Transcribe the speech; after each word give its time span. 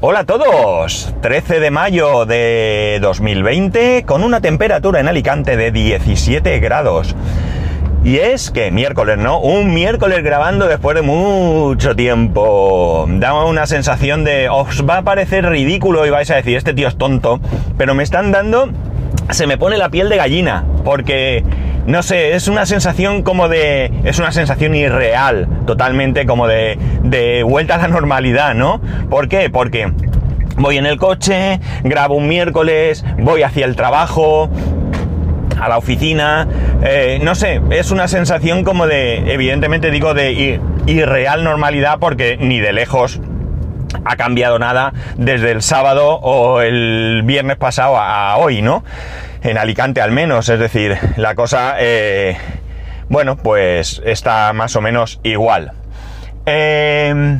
Hola 0.00 0.20
a 0.20 0.24
todos, 0.24 1.12
13 1.22 1.58
de 1.58 1.72
mayo 1.72 2.24
de 2.24 3.00
2020 3.02 4.04
con 4.06 4.22
una 4.22 4.40
temperatura 4.40 5.00
en 5.00 5.08
Alicante 5.08 5.56
de 5.56 5.72
17 5.72 6.60
grados. 6.60 7.16
Y 8.04 8.18
es 8.18 8.52
que 8.52 8.70
miércoles, 8.70 9.18
¿no? 9.18 9.40
Un 9.40 9.74
miércoles 9.74 10.22
grabando 10.22 10.68
después 10.68 10.94
de 10.94 11.02
mucho 11.02 11.96
tiempo. 11.96 13.06
Da 13.08 13.44
una 13.44 13.66
sensación 13.66 14.22
de 14.22 14.48
os 14.48 14.88
va 14.88 14.98
a 14.98 15.02
parecer 15.02 15.44
ridículo 15.46 16.06
y 16.06 16.10
vais 16.10 16.30
a 16.30 16.36
decir, 16.36 16.56
este 16.56 16.74
tío 16.74 16.86
es 16.86 16.96
tonto, 16.96 17.40
pero 17.76 17.96
me 17.96 18.04
están 18.04 18.30
dando... 18.30 18.68
Se 19.30 19.48
me 19.48 19.58
pone 19.58 19.78
la 19.78 19.88
piel 19.88 20.08
de 20.08 20.16
gallina, 20.16 20.64
porque 20.84 21.42
no 21.88 22.02
sé, 22.02 22.34
es 22.34 22.48
una 22.48 22.66
sensación 22.66 23.22
como 23.22 23.48
de. 23.48 23.90
Es 24.04 24.18
una 24.18 24.30
sensación 24.30 24.74
irreal, 24.74 25.48
totalmente 25.66 26.26
como 26.26 26.46
de, 26.46 26.78
de 27.02 27.42
vuelta 27.42 27.76
a 27.76 27.78
la 27.78 27.88
normalidad, 27.88 28.54
¿no? 28.54 28.82
¿Por 29.08 29.28
qué? 29.28 29.48
Porque 29.48 29.90
voy 30.58 30.76
en 30.76 30.84
el 30.84 30.98
coche, 30.98 31.60
grabo 31.84 32.14
un 32.14 32.28
miércoles, 32.28 33.06
voy 33.18 33.42
hacia 33.42 33.64
el 33.64 33.74
trabajo, 33.74 34.50
a 35.58 35.70
la 35.70 35.78
oficina, 35.78 36.46
eh, 36.82 37.20
no 37.22 37.34
sé, 37.34 37.62
es 37.70 37.90
una 37.90 38.06
sensación 38.06 38.64
como 38.64 38.86
de, 38.86 39.32
evidentemente 39.32 39.90
digo 39.90 40.12
de 40.12 40.60
irreal 40.84 41.42
normalidad 41.42 41.98
porque 42.00 42.36
ni 42.38 42.60
de 42.60 42.74
lejos 42.74 43.18
ha 44.04 44.16
cambiado 44.16 44.58
nada 44.58 44.92
desde 45.16 45.50
el 45.50 45.62
sábado 45.62 46.14
o 46.16 46.60
el 46.60 47.22
viernes 47.24 47.56
pasado 47.56 47.96
a 47.98 48.36
hoy, 48.36 48.62
¿no? 48.62 48.84
En 49.42 49.58
Alicante 49.58 50.00
al 50.00 50.10
menos, 50.10 50.48
es 50.48 50.58
decir, 50.58 50.98
la 51.16 51.34
cosa, 51.34 51.76
eh, 51.78 52.36
bueno, 53.08 53.36
pues 53.36 54.02
está 54.04 54.52
más 54.52 54.76
o 54.76 54.80
menos 54.80 55.20
igual. 55.22 55.72
Eh, 56.46 57.38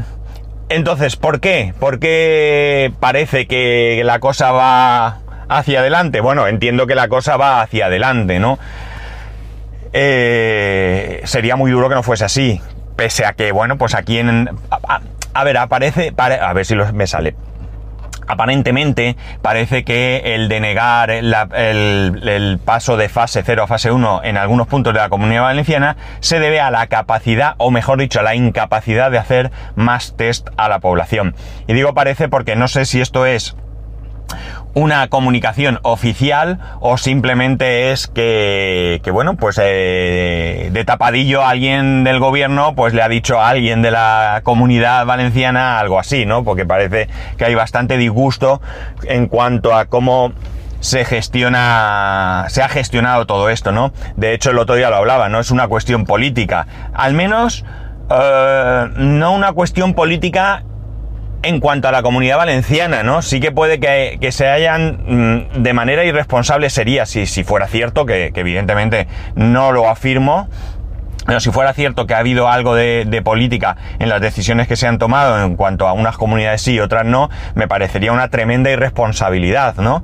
entonces, 0.69 1.17
¿por 1.17 1.41
qué? 1.41 1.73
¿Por 1.79 1.99
qué 1.99 2.93
parece 3.01 3.47
que 3.47 4.03
la 4.05 4.21
cosa 4.21 4.53
va 4.53 5.21
hacia 5.49 5.81
adelante? 5.81 6.21
Bueno, 6.21 6.47
entiendo 6.47 6.87
que 6.87 6.95
la 6.95 7.09
cosa 7.09 7.37
va 7.37 7.63
hacia 7.63 7.87
adelante, 7.87 8.39
¿no? 8.39 8.59
Eh, 9.95 11.23
sería 11.25 11.57
muy 11.57 11.71
duro 11.71 11.89
que 11.89 11.95
no 11.95 12.03
fuese 12.03 12.27
así. 12.27 12.61
Pese 12.97 13.25
a 13.25 13.33
que, 13.33 13.53
bueno, 13.53 13.79
pues 13.79 13.95
aquí 13.95 14.19
en... 14.19 14.51
A 14.71 15.01
ver, 15.45 15.57
aparece, 15.57 16.13
a 16.17 16.53
ver 16.53 16.67
si 16.67 16.75
me 16.75 17.07
sale. 17.07 17.35
Aparentemente 18.29 19.17
parece 19.41 19.85
que 19.85 20.35
el 20.35 20.51
denegar 20.51 21.11
el, 21.11 21.35
el, 21.55 22.59
paso 22.63 22.99
de 22.99 23.09
fase 23.09 23.43
0 23.43 23.63
a 23.63 23.67
fase 23.67 23.91
1 23.91 24.21
en 24.23 24.37
algunos 24.37 24.67
puntos 24.67 24.93
de 24.93 25.01
la 25.01 25.09
comunidad 25.09 25.43
valenciana 25.43 25.97
se 26.21 26.39
debe 26.39 26.61
a 26.61 26.71
la 26.71 26.89
capacidad, 26.89 27.55
o 27.57 27.71
mejor 27.71 27.99
dicho, 27.99 28.21
a 28.21 28.23
la 28.23 28.35
incapacidad 28.35 29.11
de 29.11 29.17
hacer 29.17 29.51
más 29.77 30.15
test 30.17 30.49
a 30.59 30.69
la 30.69 30.79
población. 30.79 31.35
Y 31.67 31.73
digo 31.73 31.95
parece 31.95 32.29
porque 32.29 32.55
no 32.55 32.69
sé 32.69 32.85
si 32.85 33.01
esto 33.01 33.25
es 33.25 33.57
una 34.75 35.09
comunicación 35.09 35.81
oficial 35.83 36.59
o 36.81 36.99
simplemente 36.99 37.91
es 37.91 38.07
que, 38.07 39.01
que 39.03 39.11
bueno, 39.11 39.37
pues 39.37 39.59
eh, 39.63 40.71
de 40.73 40.85
tapadillo 40.85 41.45
alguien 41.45 42.05
del 42.05 42.21
gobierno 42.21 42.75
pues 42.75 42.95
le 42.95 43.03
ha 43.03 43.09
dicho 43.09 43.41
a 43.41 43.49
alguien 43.49 43.83
de 43.83 43.91
la 43.91 44.41
comunidad 44.45 45.05
valenciana 45.07 45.79
algo 45.79 45.99
así, 45.99 46.27
¿no? 46.27 46.45
Porque 46.45 46.65
parece 46.65 47.09
que 47.37 47.45
hay 47.45 47.55
bastante 47.55 47.97
disgusto 47.97 48.61
en 49.05 49.27
cuanto 49.27 49.75
a 49.75 49.87
cómo 49.87 50.33
se 50.81 51.05
gestiona, 51.05 52.47
se 52.49 52.63
ha 52.63 52.69
gestionado 52.69 53.27
todo 53.27 53.51
esto, 53.51 53.73
¿no? 53.73 53.93
De 54.17 54.33
hecho, 54.33 54.51
el 54.51 54.59
otro 54.59 54.77
día 54.77 54.91
lo 54.91 54.97
hablaba, 54.97 55.29
¿no? 55.29 55.41
Es 55.41 55.51
una 55.51 55.67
cuestión 55.67 56.05
política. 56.05 56.67
Al 56.95 57.15
menos, 57.15 57.65
eh, 58.11 58.89
no 58.97 59.33
una 59.33 59.53
cuestión 59.53 59.95
política 59.95 60.63
en 61.43 61.61
cuanto 61.61 61.89
a 61.89 61.93
la 61.93 62.03
comunidad 62.03 62.37
valenciana, 62.37 63.03
¿no? 63.03 63.23
Sí 63.23 63.41
que 63.41 63.53
puede 63.53 63.79
que, 63.79 64.33
se 64.33 64.49
hayan, 64.49 64.99
mm, 65.07 65.63
de 65.63 65.73
manera 65.73 66.05
irresponsable 66.05 66.71
sería, 66.71 67.07
si, 67.07 67.27
fuera 67.45 67.69
cierto, 67.69 68.07
que, 68.07 68.33
evidentemente 68.35 69.07
no 69.35 69.73
lo 69.73 69.89
afirmo, 69.89 70.49
pero 71.27 71.41
si 71.41 71.51
fuera 71.51 71.75
cierto 71.75 72.07
que 72.07 72.15
ha 72.15 72.19
habido 72.19 72.49
algo 72.49 72.75
de, 72.75 73.23
política 73.25 73.77
en 73.99 74.09
las 74.09 74.21
decisiones 74.21 74.67
que 74.67 74.77
se 74.77 74.87
han 74.87 74.99
tomado 74.99 75.45
en 75.45 75.57
cuanto 75.57 75.87
a 75.87 75.93
unas 75.93 76.17
comunidades 76.17 76.63
sí 76.63 76.75
y 76.75 76.81
otras 76.81 77.05
no, 77.05 77.29
me 77.55 77.69
parecería 77.69 78.13
una 78.13 78.29
tremenda 78.29 78.71
irresponsabilidad, 78.71 79.77
¿no? 79.77 80.03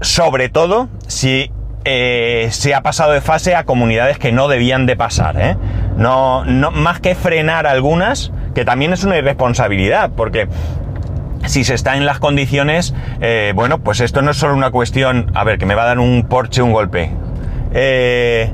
Sobre 0.00 0.48
todo 0.48 0.88
si 1.06 1.50
eh, 1.84 2.48
se 2.50 2.74
ha 2.74 2.80
pasado 2.80 3.12
de 3.12 3.20
fase 3.20 3.54
a 3.54 3.64
comunidades 3.64 4.18
que 4.18 4.32
no 4.32 4.48
debían 4.48 4.86
de 4.86 4.96
pasar, 4.96 5.40
¿eh? 5.40 5.56
No, 5.96 6.44
más 6.72 7.00
que 7.00 7.14
frenar 7.14 7.66
algunas, 7.66 8.32
que 8.56 8.64
también 8.64 8.94
es 8.94 9.04
una 9.04 9.18
irresponsabilidad, 9.18 10.12
porque 10.16 10.48
si 11.44 11.62
se 11.62 11.74
está 11.74 11.98
en 11.98 12.06
las 12.06 12.20
condiciones, 12.20 12.94
eh, 13.20 13.52
bueno, 13.54 13.80
pues 13.80 14.00
esto 14.00 14.22
no 14.22 14.30
es 14.30 14.38
solo 14.38 14.54
una 14.54 14.70
cuestión, 14.70 15.30
a 15.34 15.44
ver, 15.44 15.58
que 15.58 15.66
me 15.66 15.74
va 15.74 15.82
a 15.82 15.86
dar 15.88 15.98
un 15.98 16.24
porche 16.26 16.62
un 16.62 16.72
golpe. 16.72 17.10
Eh, 17.74 18.50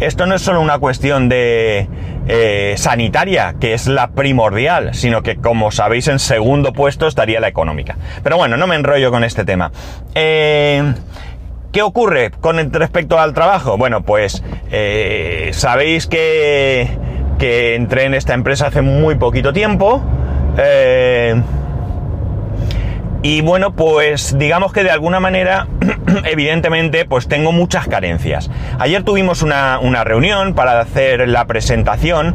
esto 0.00 0.24
no 0.24 0.34
es 0.34 0.40
solo 0.40 0.62
una 0.62 0.78
cuestión 0.78 1.28
de 1.28 1.90
eh, 2.26 2.72
sanitaria, 2.78 3.56
que 3.60 3.74
es 3.74 3.86
la 3.86 4.12
primordial, 4.12 4.94
sino 4.94 5.22
que, 5.22 5.36
como 5.36 5.70
sabéis, 5.70 6.08
en 6.08 6.20
segundo 6.20 6.72
puesto 6.72 7.06
estaría 7.06 7.38
la 7.38 7.48
económica. 7.48 7.98
Pero 8.22 8.38
bueno, 8.38 8.56
no 8.56 8.66
me 8.66 8.76
enrollo 8.76 9.10
con 9.10 9.24
este 9.24 9.44
tema. 9.44 9.72
¿Qué 10.14 11.82
ocurre 11.82 12.30
con 12.30 12.72
respecto 12.72 13.18
al 13.18 13.34
trabajo? 13.34 13.76
Bueno, 13.76 14.04
pues 14.04 14.42
sabéis 15.52 16.06
que 16.06 16.88
que 17.38 17.74
entré 17.74 18.04
en 18.04 18.14
esta 18.14 18.34
empresa 18.34 18.68
hace 18.68 18.82
muy 18.82 19.16
poquito 19.16 19.52
tiempo. 19.52 20.02
Eh, 20.56 21.40
y 23.22 23.40
bueno, 23.40 23.72
pues 23.74 24.36
digamos 24.38 24.72
que 24.72 24.84
de 24.84 24.90
alguna 24.90 25.18
manera, 25.18 25.66
evidentemente, 26.24 27.06
pues 27.06 27.26
tengo 27.26 27.52
muchas 27.52 27.88
carencias. 27.88 28.50
Ayer 28.78 29.02
tuvimos 29.02 29.42
una, 29.42 29.78
reunión 30.04 30.54
para 30.54 30.78
hacer 30.80 31.26
la 31.28 31.46
presentación 31.46 32.34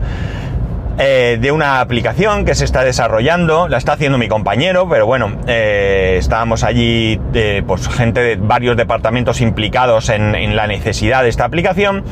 eh, 0.98 1.38
de 1.40 1.52
una 1.52 1.80
aplicación 1.80 2.44
que 2.44 2.56
se 2.56 2.66
está 2.66 2.84
desarrollando, 2.84 3.68
la 3.68 3.78
está 3.78 3.94
haciendo 3.94 4.18
mi 4.18 4.28
compañero, 4.28 4.90
pero 4.90 5.06
bueno, 5.06 5.38
eh, 5.48 6.16
estábamos 6.18 6.64
allí, 6.64 7.22
pues 7.68 7.88
gente 7.88 8.22
de 8.22 8.36
varios 8.36 8.76
departamentos 8.76 9.42
implicados 9.42 10.10
en 10.10 10.56
la 10.56 10.66
necesidad 10.66 11.22
de 11.24 11.30
esta 11.30 11.46
aplicación 11.46 12.04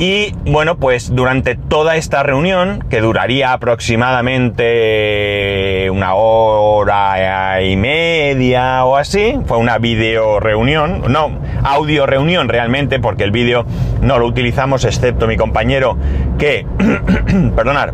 y 0.00 0.34
bueno, 0.46 0.78
pues 0.78 1.14
durante 1.14 1.54
toda 1.56 1.96
esta 1.96 2.22
reunión, 2.22 2.82
que 2.88 3.02
duraría 3.02 3.52
aproximadamente 3.52 5.90
una 5.90 6.14
hora 6.14 7.60
y 7.60 7.76
media 7.76 8.86
o 8.86 8.96
así, 8.96 9.38
fue 9.44 9.58
una 9.58 9.76
video 9.76 10.40
reunión, 10.40 11.02
no, 11.08 11.38
audio 11.64 12.06
reunión 12.06 12.48
realmente, 12.48 12.98
porque 12.98 13.24
el 13.24 13.30
vídeo 13.30 13.66
no 14.00 14.18
lo 14.18 14.26
utilizamos, 14.26 14.86
excepto 14.86 15.26
mi 15.26 15.36
compañero 15.36 15.98
que, 16.38 16.64
perdonar, 17.54 17.92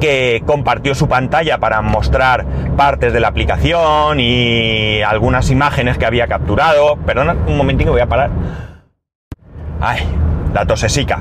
que 0.00 0.42
compartió 0.44 0.96
su 0.96 1.06
pantalla 1.06 1.58
para 1.58 1.82
mostrar 1.82 2.44
partes 2.76 3.12
de 3.12 3.20
la 3.20 3.28
aplicación 3.28 4.18
y 4.18 5.02
algunas 5.02 5.52
imágenes 5.52 5.98
que 5.98 6.06
había 6.06 6.26
capturado. 6.26 6.96
Perdona 6.96 7.36
un 7.46 7.56
momentito, 7.56 7.92
voy 7.92 8.00
a 8.00 8.06
parar. 8.06 8.30
Ay, 9.80 10.00
la 10.54 10.64
tosesica. 10.64 11.20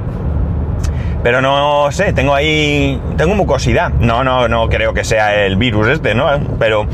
Pero 1.24 1.42
no 1.42 1.92
sé, 1.92 2.14
tengo 2.14 2.36
ahí. 2.36 3.00
Tengo 3.18 3.36
mucosidad. 3.36 3.92
No, 3.94 4.24
no, 4.24 4.48
no 4.48 4.70
creo 4.70 4.94
que 4.94 5.04
sea 5.04 5.46
el 5.46 5.56
virus 5.58 5.88
este, 5.88 6.14
¿no? 6.14 6.28
Pero. 6.60 6.86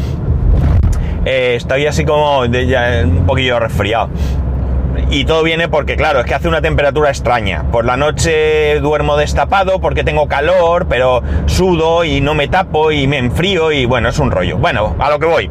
Eh, 1.26 1.56
estoy 1.58 1.86
así 1.86 2.06
como 2.06 2.48
de, 2.48 3.04
un 3.06 3.26
poquillo 3.26 3.60
resfriado. 3.60 4.10
Y 5.10 5.26
todo 5.26 5.44
viene 5.44 5.68
porque, 5.68 5.96
claro, 5.96 6.20
es 6.20 6.26
que 6.26 6.36
hace 6.36 6.48
una 6.48 6.62
temperatura 6.62 7.10
extraña. 7.10 7.64
Por 7.72 7.86
la 7.86 7.98
noche 7.98 8.80
duermo 8.80 9.18
destapado 9.18 9.80
porque 9.80 10.04
tengo 10.04 10.28
calor, 10.28 10.86
pero 10.88 11.24
sudo 11.48 12.04
y 12.04 12.22
no 12.22 12.36
me 12.36 12.48
tapo 12.48 12.92
y 12.92 13.08
me 13.08 13.18
enfrío 13.18 13.72
y 13.72 13.86
bueno, 13.86 14.10
es 14.10 14.20
un 14.20 14.30
rollo. 14.30 14.58
Bueno, 14.58 14.96
a 15.00 15.10
lo 15.10 15.20
que 15.20 15.26
voy. 15.26 15.50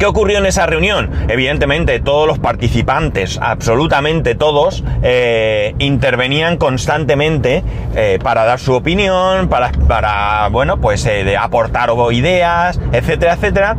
¿Qué 0.00 0.06
ocurrió 0.06 0.38
en 0.38 0.46
esa 0.46 0.64
reunión? 0.64 1.10
Evidentemente 1.28 2.00
todos 2.00 2.26
los 2.26 2.38
participantes, 2.38 3.38
absolutamente 3.38 4.34
todos, 4.34 4.82
eh, 5.02 5.74
intervenían 5.78 6.56
constantemente 6.56 7.62
eh, 7.94 8.18
para 8.22 8.46
dar 8.46 8.58
su 8.58 8.72
opinión, 8.72 9.50
para, 9.50 10.48
bueno, 10.48 10.78
pues 10.80 11.04
eh, 11.04 11.22
de 11.24 11.36
aportar 11.36 11.90
ideas, 12.12 12.80
etcétera, 12.92 13.34
etcétera, 13.34 13.76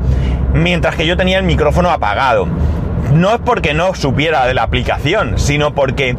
mientras 0.53 0.95
que 0.95 1.07
yo 1.07 1.17
tenía 1.17 1.39
el 1.39 1.43
micrófono 1.43 1.89
apagado. 1.89 2.47
No 3.15 3.33
es 3.33 3.39
porque 3.43 3.73
no 3.73 3.95
supiera 3.95 4.45
de 4.45 4.53
la 4.53 4.61
aplicación, 4.61 5.39
sino 5.39 5.73
porque 5.73 6.15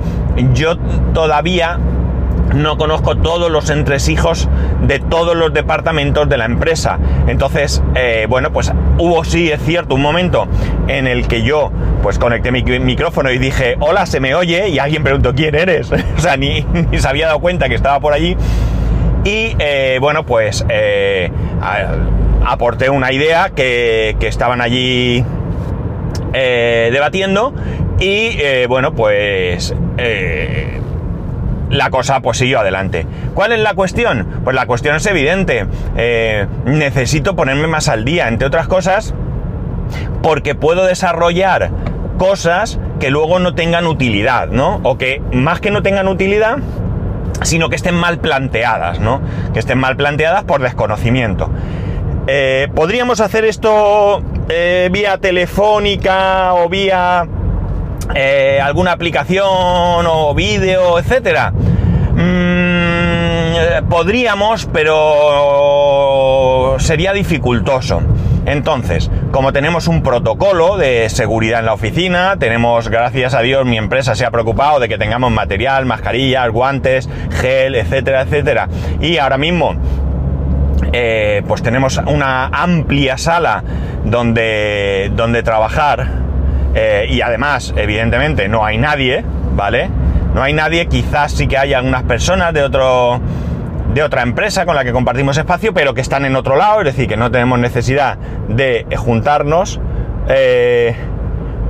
yo 0.53 0.79
todavía 1.15 1.79
no 2.55 2.77
conozco 2.77 3.17
todos 3.17 3.51
los 3.51 3.71
entresijos 3.71 4.49
de 4.83 4.99
todos 4.99 5.37
los 5.37 5.53
departamentos 5.53 6.29
de 6.29 6.39
la 6.39 6.45
empresa. 6.45 6.99
Entonces, 7.27 7.83
eh, 7.95 8.27
bueno, 8.29 8.53
pues 8.53 8.73
hubo 8.99 9.25
sí, 9.25 9.51
es 9.51 9.63
cierto, 9.63 9.95
un 9.95 10.03
momento 10.03 10.47
en 10.89 11.07
el 11.07 11.29
que 11.29 11.43
yo 11.43 11.71
pues 12.03 12.19
conecté 12.19 12.51
mi 12.51 12.63
micrófono 12.63 13.31
y 13.31 13.39
dije, 13.39 13.77
hola, 13.81 14.07
se 14.07 14.21
me 14.21 14.35
oye, 14.35 14.69
y 14.69 14.79
alguien 14.79 15.03
preguntó, 15.05 15.35
¿quién 15.35 15.55
eres? 15.55 15.91
o 16.17 16.21
sea, 16.21 16.37
ni, 16.37 16.65
se 16.97 17.09
había 17.09 17.27
dado 17.27 17.41
cuenta 17.41 17.69
que 17.69 17.75
estaba 17.75 18.01
por 18.01 18.13
allí. 18.13 18.37
Y 19.25 19.55
eh, 19.59 19.99
bueno, 20.01 20.27
pues 20.27 20.67
eh, 20.69 21.31
aporté 22.45 22.91
una 22.91 23.13
idea 23.13 23.51
que, 23.51 24.17
estaban 24.21 24.61
allí 24.61 25.25
debatiendo 26.33 27.53
y 28.01 28.67
bueno, 28.67 28.95
pues 28.95 29.75
la 31.73 31.91
cosa 31.91 32.21
pues 32.21 32.39
siguió 32.39 32.61
adelante. 32.61 33.07
¿Cuál 33.35 33.53
es 33.53 33.59
la 33.59 33.75
cuestión? 33.75 34.27
Pues 34.45 34.55
la 34.55 34.67
cuestión 34.67 34.95
es 34.95 35.07
evidente. 35.07 35.67
Eh, 35.97 36.47
necesito 36.67 37.35
ponerme 37.35 37.67
más 37.67 37.89
al 37.89 38.05
día, 38.05 38.29
entre 38.29 38.47
otras 38.47 38.69
cosas, 38.69 39.15
porque 40.23 40.55
puedo 40.55 40.85
desarrollar 40.85 41.71
cosas 42.19 42.79
que 43.01 43.11
luego 43.11 43.39
no 43.39 43.55
tengan 43.55 43.87
utilidad, 43.87 44.49
¿no? 44.49 44.81
O 44.85 44.99
que 44.99 45.23
más 45.33 45.61
que 45.61 45.71
no 45.71 45.83
tengan 45.83 46.09
utilidad, 46.09 46.59
sino 47.43 47.71
que 47.71 47.77
estén 47.77 47.95
mal 47.95 48.19
planteadas, 48.19 49.01
¿no? 49.01 49.23
Que 49.55 49.59
estén 49.59 49.79
mal 49.79 49.97
planteadas 49.97 50.45
por 50.45 50.61
desconocimiento. 50.61 51.51
Eh, 52.27 52.69
¿Podríamos 52.75 53.21
hacer 53.21 53.45
esto 53.47 54.23
eh, 54.49 54.91
vía 54.93 55.17
telefónica 55.19 56.55
o 56.55 56.69
vía 56.69 57.27
eh, 58.15 58.61
alguna 58.63 58.93
aplicación 58.93 60.07
o 60.07 60.35
vídeo, 60.35 60.99
etcétera? 60.99 61.53
Mm, 61.53 63.23
eh, 63.55 63.83
podríamos, 63.89 64.69
pero 64.73 66.77
sería 66.79 67.13
dificultoso. 67.13 68.03
Entonces, 68.45 69.09
como 69.31 69.53
tenemos 69.53 69.87
un 69.87 70.03
protocolo 70.03 70.77
de 70.77 71.09
seguridad 71.09 71.61
en 71.61 71.67
la 71.67 71.75
oficina, 71.75 72.37
tenemos, 72.39 72.89
gracias 72.89 73.35
a 73.35 73.41
Dios, 73.41 73.65
mi 73.65 73.79
empresa 73.79 74.17
se 74.17 74.27
ha 74.27 74.33
preocupado 74.33 74.81
de 74.81 74.89
que 74.89 74.99
tengamos 74.99 75.31
material, 75.31 75.87
mascarillas, 75.87 76.51
guantes, 76.51 77.09
gel, 77.41 77.77
etcétera, 77.77 78.23
etcétera. 78.23 78.69
Y 79.01 79.19
ahora 79.19 79.39
mismo 79.39 79.77
eh, 80.93 81.43
pues 81.47 81.63
tenemos 81.63 81.99
una 82.07 82.49
amplia 82.49 83.17
sala 83.17 83.63
donde, 84.05 85.11
donde 85.15 85.43
trabajar 85.43 86.22
eh, 86.75 87.07
y 87.09 87.21
además, 87.21 87.75
evidentemente, 87.77 88.49
no 88.49 88.65
hay 88.65 88.79
nadie, 88.79 89.25
¿vale? 89.55 89.91
No 90.35 90.43
hay 90.43 90.53
nadie, 90.53 90.87
quizás 90.87 91.33
sí 91.33 91.47
que 91.47 91.59
haya 91.59 91.79
algunas 91.79 92.05
personas 92.05 92.55
de 92.55 92.63
otro 92.63 93.21
de 93.93 94.03
otra 94.03 94.23
empresa 94.23 94.65
con 94.65 94.75
la 94.75 94.85
que 94.85 94.93
compartimos 94.93 95.37
espacio, 95.37 95.75
pero 95.75 95.93
que 95.93 96.01
están 96.01 96.25
en 96.25 96.35
otro 96.35 96.57
lado, 96.57 96.81
es 96.81 96.87
decir, 96.87 97.07
que 97.09 97.19
no 97.19 97.31
tenemos 97.31 97.59
necesidad 97.59 98.17
de 98.49 98.87
juntarnos. 98.97 99.81
Eh, 100.29 100.95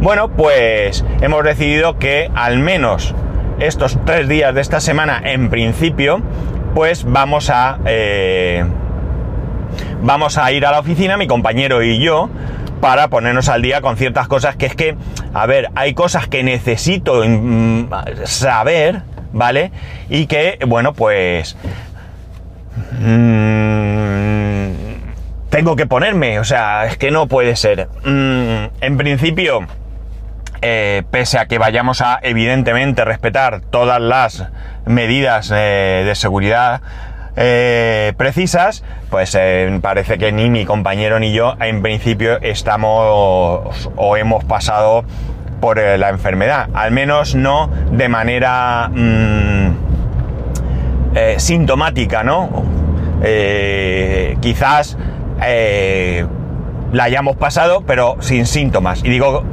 bueno, 0.00 0.28
pues 0.28 1.04
hemos 1.20 1.42
decidido 1.42 1.98
que 1.98 2.30
al 2.34 2.58
menos 2.58 3.14
estos 3.58 3.98
tres 4.04 4.28
días 4.28 4.54
de 4.54 4.60
esta 4.60 4.80
semana, 4.80 5.20
en 5.24 5.50
principio, 5.50 6.20
pues 6.74 7.04
vamos 7.04 7.50
a 7.50 7.78
eh, 7.86 8.64
vamos 10.02 10.38
a 10.38 10.50
ir 10.52 10.66
a 10.66 10.72
la 10.72 10.80
oficina, 10.80 11.16
mi 11.16 11.26
compañero 11.26 11.82
y 11.82 12.02
yo, 12.02 12.28
para 12.82 13.06
ponernos 13.06 13.48
al 13.48 13.62
día 13.62 13.80
con 13.80 13.96
ciertas 13.96 14.26
cosas 14.26 14.56
que 14.56 14.66
es 14.66 14.74
que, 14.74 14.96
a 15.32 15.46
ver, 15.46 15.68
hay 15.76 15.94
cosas 15.94 16.26
que 16.26 16.42
necesito 16.42 17.22
mm, 17.24 17.90
saber, 18.24 19.02
¿vale? 19.32 19.70
Y 20.10 20.26
que, 20.26 20.58
bueno, 20.66 20.92
pues... 20.92 21.56
mm, 22.98 24.72
tengo 25.48 25.76
que 25.76 25.86
ponerme, 25.86 26.40
o 26.40 26.44
sea, 26.44 26.86
es 26.86 26.96
que 26.96 27.12
no 27.12 27.28
puede 27.28 27.54
ser. 27.54 27.86
Mm, 28.04 28.64
en 28.80 28.96
principio, 28.96 29.60
eh, 30.60 31.04
pese 31.08 31.38
a 31.38 31.46
que 31.46 31.58
vayamos 31.58 32.00
a, 32.00 32.18
evidentemente, 32.20 33.04
respetar 33.04 33.60
todas 33.60 34.00
las 34.00 34.48
medidas 34.86 35.52
eh, 35.54 36.02
de 36.04 36.14
seguridad 36.16 36.82
eh, 37.34 38.12
precisas, 38.18 38.84
pues 39.08 39.34
eh, 39.38 39.78
parece 39.80 40.18
que 40.18 40.32
ni 40.32 40.50
mi 40.50 40.66
compañero 40.66 41.18
ni 41.18 41.32
yo 41.32 41.54
en 41.60 41.80
principio 41.80 42.38
estamos 42.42 43.88
o 43.96 44.16
hemos 44.18 44.44
pasado 44.44 45.04
por 45.60 45.78
eh, 45.78 45.96
la 45.96 46.10
enfermedad, 46.10 46.68
al 46.74 46.90
menos 46.90 47.34
no 47.34 47.70
de 47.90 48.08
manera 48.08 48.90
mm, 48.92 49.70
sintomática, 51.38 52.22
¿no? 52.22 52.50
Quizás 54.40 54.98
la 55.38 57.04
hayamos 57.04 57.36
pasado, 57.36 57.84
pero 57.86 58.16
sin 58.20 58.46
síntomas. 58.46 59.04
Y 59.04 59.10
digo 59.10 59.44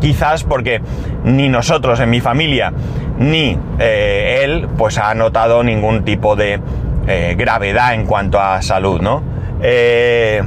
quizás 0.00 0.44
porque 0.44 0.80
ni 1.24 1.48
nosotros 1.48 2.00
en 2.00 2.10
mi 2.10 2.20
familia 2.20 2.72
ni 3.18 3.58
eh, 3.78 4.40
él 4.44 4.68
pues 4.76 4.98
ha 4.98 5.14
notado 5.14 5.62
ningún 5.62 6.04
tipo 6.04 6.36
de 6.36 6.60
eh, 7.06 7.34
gravedad 7.38 7.94
en 7.94 8.06
cuanto 8.06 8.40
a 8.40 8.62
salud, 8.62 9.00
¿no? 9.00 9.22
Eh, 9.62 10.42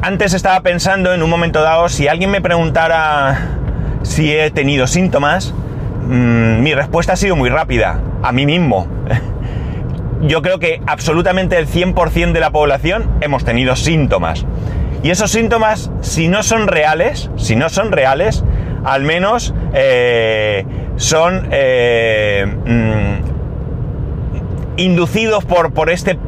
antes 0.00 0.32
estaba 0.32 0.60
pensando 0.60 1.12
en 1.12 1.22
un 1.22 1.30
momento 1.30 1.60
dado, 1.60 1.88
si 1.88 2.08
alguien 2.08 2.30
me 2.30 2.40
preguntara 2.40 3.38
si 4.02 4.32
he 4.32 4.50
tenido 4.50 4.86
síntomas, 4.86 5.52
mm, 6.06 6.62
mi 6.62 6.74
respuesta 6.74 7.12
ha 7.12 7.16
sido 7.16 7.36
muy 7.36 7.50
rápida, 7.50 8.00
a 8.22 8.32
mí 8.32 8.46
mismo. 8.46 8.86
Yo 10.22 10.42
creo 10.42 10.58
que 10.58 10.80
absolutamente 10.86 11.58
el 11.58 11.68
100% 11.68 12.32
de 12.32 12.40
la 12.40 12.50
población 12.50 13.08
hemos 13.20 13.44
tenido 13.44 13.76
síntomas. 13.76 14.46
Y 15.02 15.10
esos 15.10 15.30
síntomas, 15.30 15.90
si 16.00 16.28
no 16.28 16.42
son 16.42 16.66
reales, 16.66 17.30
si 17.36 17.54
no 17.54 17.68
son 17.68 17.92
reales, 17.92 18.42
al 18.84 19.02
menos 19.02 19.52
eh, 19.74 20.64
son 20.96 21.48
eh, 21.50 22.46
mm, 22.46 24.78
inducidos 24.78 25.44
por, 25.44 25.72
por 25.72 25.90
este 25.90 26.18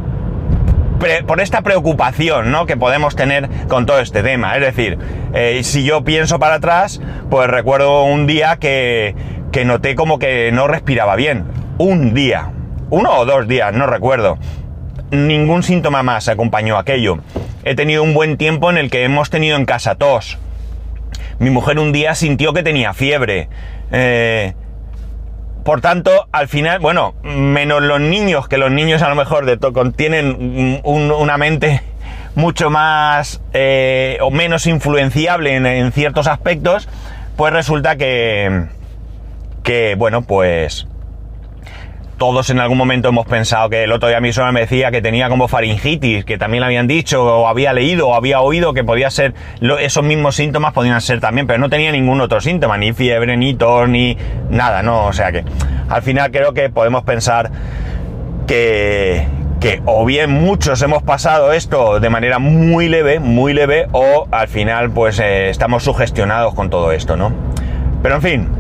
por 1.27 1.41
esta 1.41 1.63
preocupación 1.63 2.51
¿no? 2.51 2.67
que 2.67 2.77
podemos 2.77 3.17
tener 3.17 3.49
con 3.69 3.87
todo 3.87 4.01
este 4.01 4.23
tema. 4.23 4.55
Es 4.57 4.61
decir, 4.61 4.99
eh, 5.33 5.63
si 5.65 5.83
yo 5.83 6.05
pienso 6.05 6.39
para 6.39 6.57
atrás, 6.57 7.01
pues 7.31 7.49
recuerdo 7.49 8.05
un 8.05 8.27
día 8.27 8.59
que, 8.59 9.15
que 9.51 9.65
noté 9.65 9.95
como 9.95 10.19
que 10.19 10.53
no 10.53 10.69
respiraba 10.69 11.17
bien. 11.17 11.47
Un 11.79 12.13
día. 12.13 12.53
Uno 12.91 13.19
o 13.19 13.25
dos 13.25 13.49
días, 13.49 13.73
no 13.73 13.87
recuerdo. 13.87 14.37
Ningún 15.11 15.63
síntoma 15.63 16.03
más 16.03 16.29
acompañó 16.29 16.77
aquello. 16.77 17.21
He 17.65 17.75
tenido 17.75 18.03
un 18.03 18.15
buen 18.15 18.37
tiempo 18.37 18.71
en 18.71 18.77
el 18.77 18.91
que 18.91 19.05
hemos 19.05 19.31
tenido 19.31 19.57
en 19.57 19.65
casa 19.65 19.95
tos. 19.95 20.39
Mi 21.41 21.51
mujer 21.51 21.79
un 21.81 21.91
día 21.91 22.15
sintió 22.15 22.53
que 22.53 22.63
tenía 22.63 22.93
fiebre. 22.95 23.49
Eh, 23.91 24.55
por 25.65 25.81
tanto, 25.81 26.29
al 26.33 26.49
final, 26.49 26.79
bueno, 26.81 27.15
menos 27.23 27.83
los 27.83 28.01
niños, 28.01 28.47
que 28.47 28.59
los 28.59 28.71
niños 28.71 29.03
a 29.03 29.09
lo 29.09 29.15
mejor 29.15 29.45
de 29.47 29.57
tienen 29.93 30.81
un- 30.85 31.11
una 31.11 31.37
mente 31.39 31.83
mucho 32.35 32.71
más 32.71 33.43
eh, 33.53 34.19
o 34.21 34.31
menos 34.31 34.67
influenciable 34.67 35.57
en, 35.57 35.67
en 35.67 35.93
ciertos 35.93 36.27
aspectos, 36.29 36.89
pues 37.37 37.53
resulta 37.53 37.97
que, 37.97 38.67
que, 39.63 39.95
bueno, 39.97 40.23
pues 40.23 40.87
todos 42.21 42.51
en 42.51 42.61
algún 42.61 42.77
momento 42.77 43.09
hemos 43.09 43.25
pensado 43.25 43.71
que 43.71 43.85
el 43.85 43.93
otro 43.93 44.11
día 44.11 44.21
mi 44.21 44.31
suegra 44.31 44.53
me 44.53 44.61
decía 44.61 44.91
que 44.91 45.01
tenía 45.01 45.31
como 45.31 45.49
faringitis, 45.49 46.27
que 46.27 46.37
también 46.37 46.61
le 46.61 46.67
habían 46.67 46.87
dicho, 46.87 47.25
o 47.25 47.49
había 47.49 47.73
leído, 47.73 48.09
o 48.09 48.15
había 48.15 48.43
oído 48.43 48.75
que 48.75 48.85
podía 48.85 49.09
ser, 49.11 49.33
esos 49.81 50.05
mismos 50.05 50.37
síntomas 50.37 50.75
podían 50.75 51.01
ser 51.01 51.19
también, 51.19 51.47
pero 51.47 51.59
no 51.59 51.71
tenía 51.71 51.91
ningún 51.93 52.21
otro 52.21 52.43
síntoma, 52.43 52.77
ni 52.77 52.93
fiebre, 52.93 53.39
ni 53.39 53.55
tos, 53.55 53.89
ni 53.89 54.19
nada, 54.51 54.83
¿no? 54.83 55.07
O 55.07 55.15
sea 55.15 55.33
que 55.33 55.47
al 55.89 56.03
final 56.03 56.31
creo 56.31 56.53
que 56.53 56.69
podemos 56.69 57.05
pensar 57.05 57.51
que, 58.47 59.27
que 59.59 59.81
o 59.87 60.05
bien 60.05 60.31
muchos 60.31 60.83
hemos 60.83 61.03
pasado 61.03 61.55
esto 61.55 62.01
de 62.01 62.11
manera 62.11 62.39
muy 62.39 62.91
leve, 62.91 63.19
muy 63.19 63.55
leve, 63.55 63.87
o 63.93 64.29
al 64.31 64.49
final 64.49 64.91
pues 64.91 65.19
eh, 65.21 65.49
estamos 65.49 65.85
sugestionados 65.85 66.53
con 66.53 66.69
todo 66.69 66.93
esto, 66.93 67.17
¿no? 67.17 67.33
Pero 68.03 68.17
en 68.17 68.23
fin, 68.23 68.60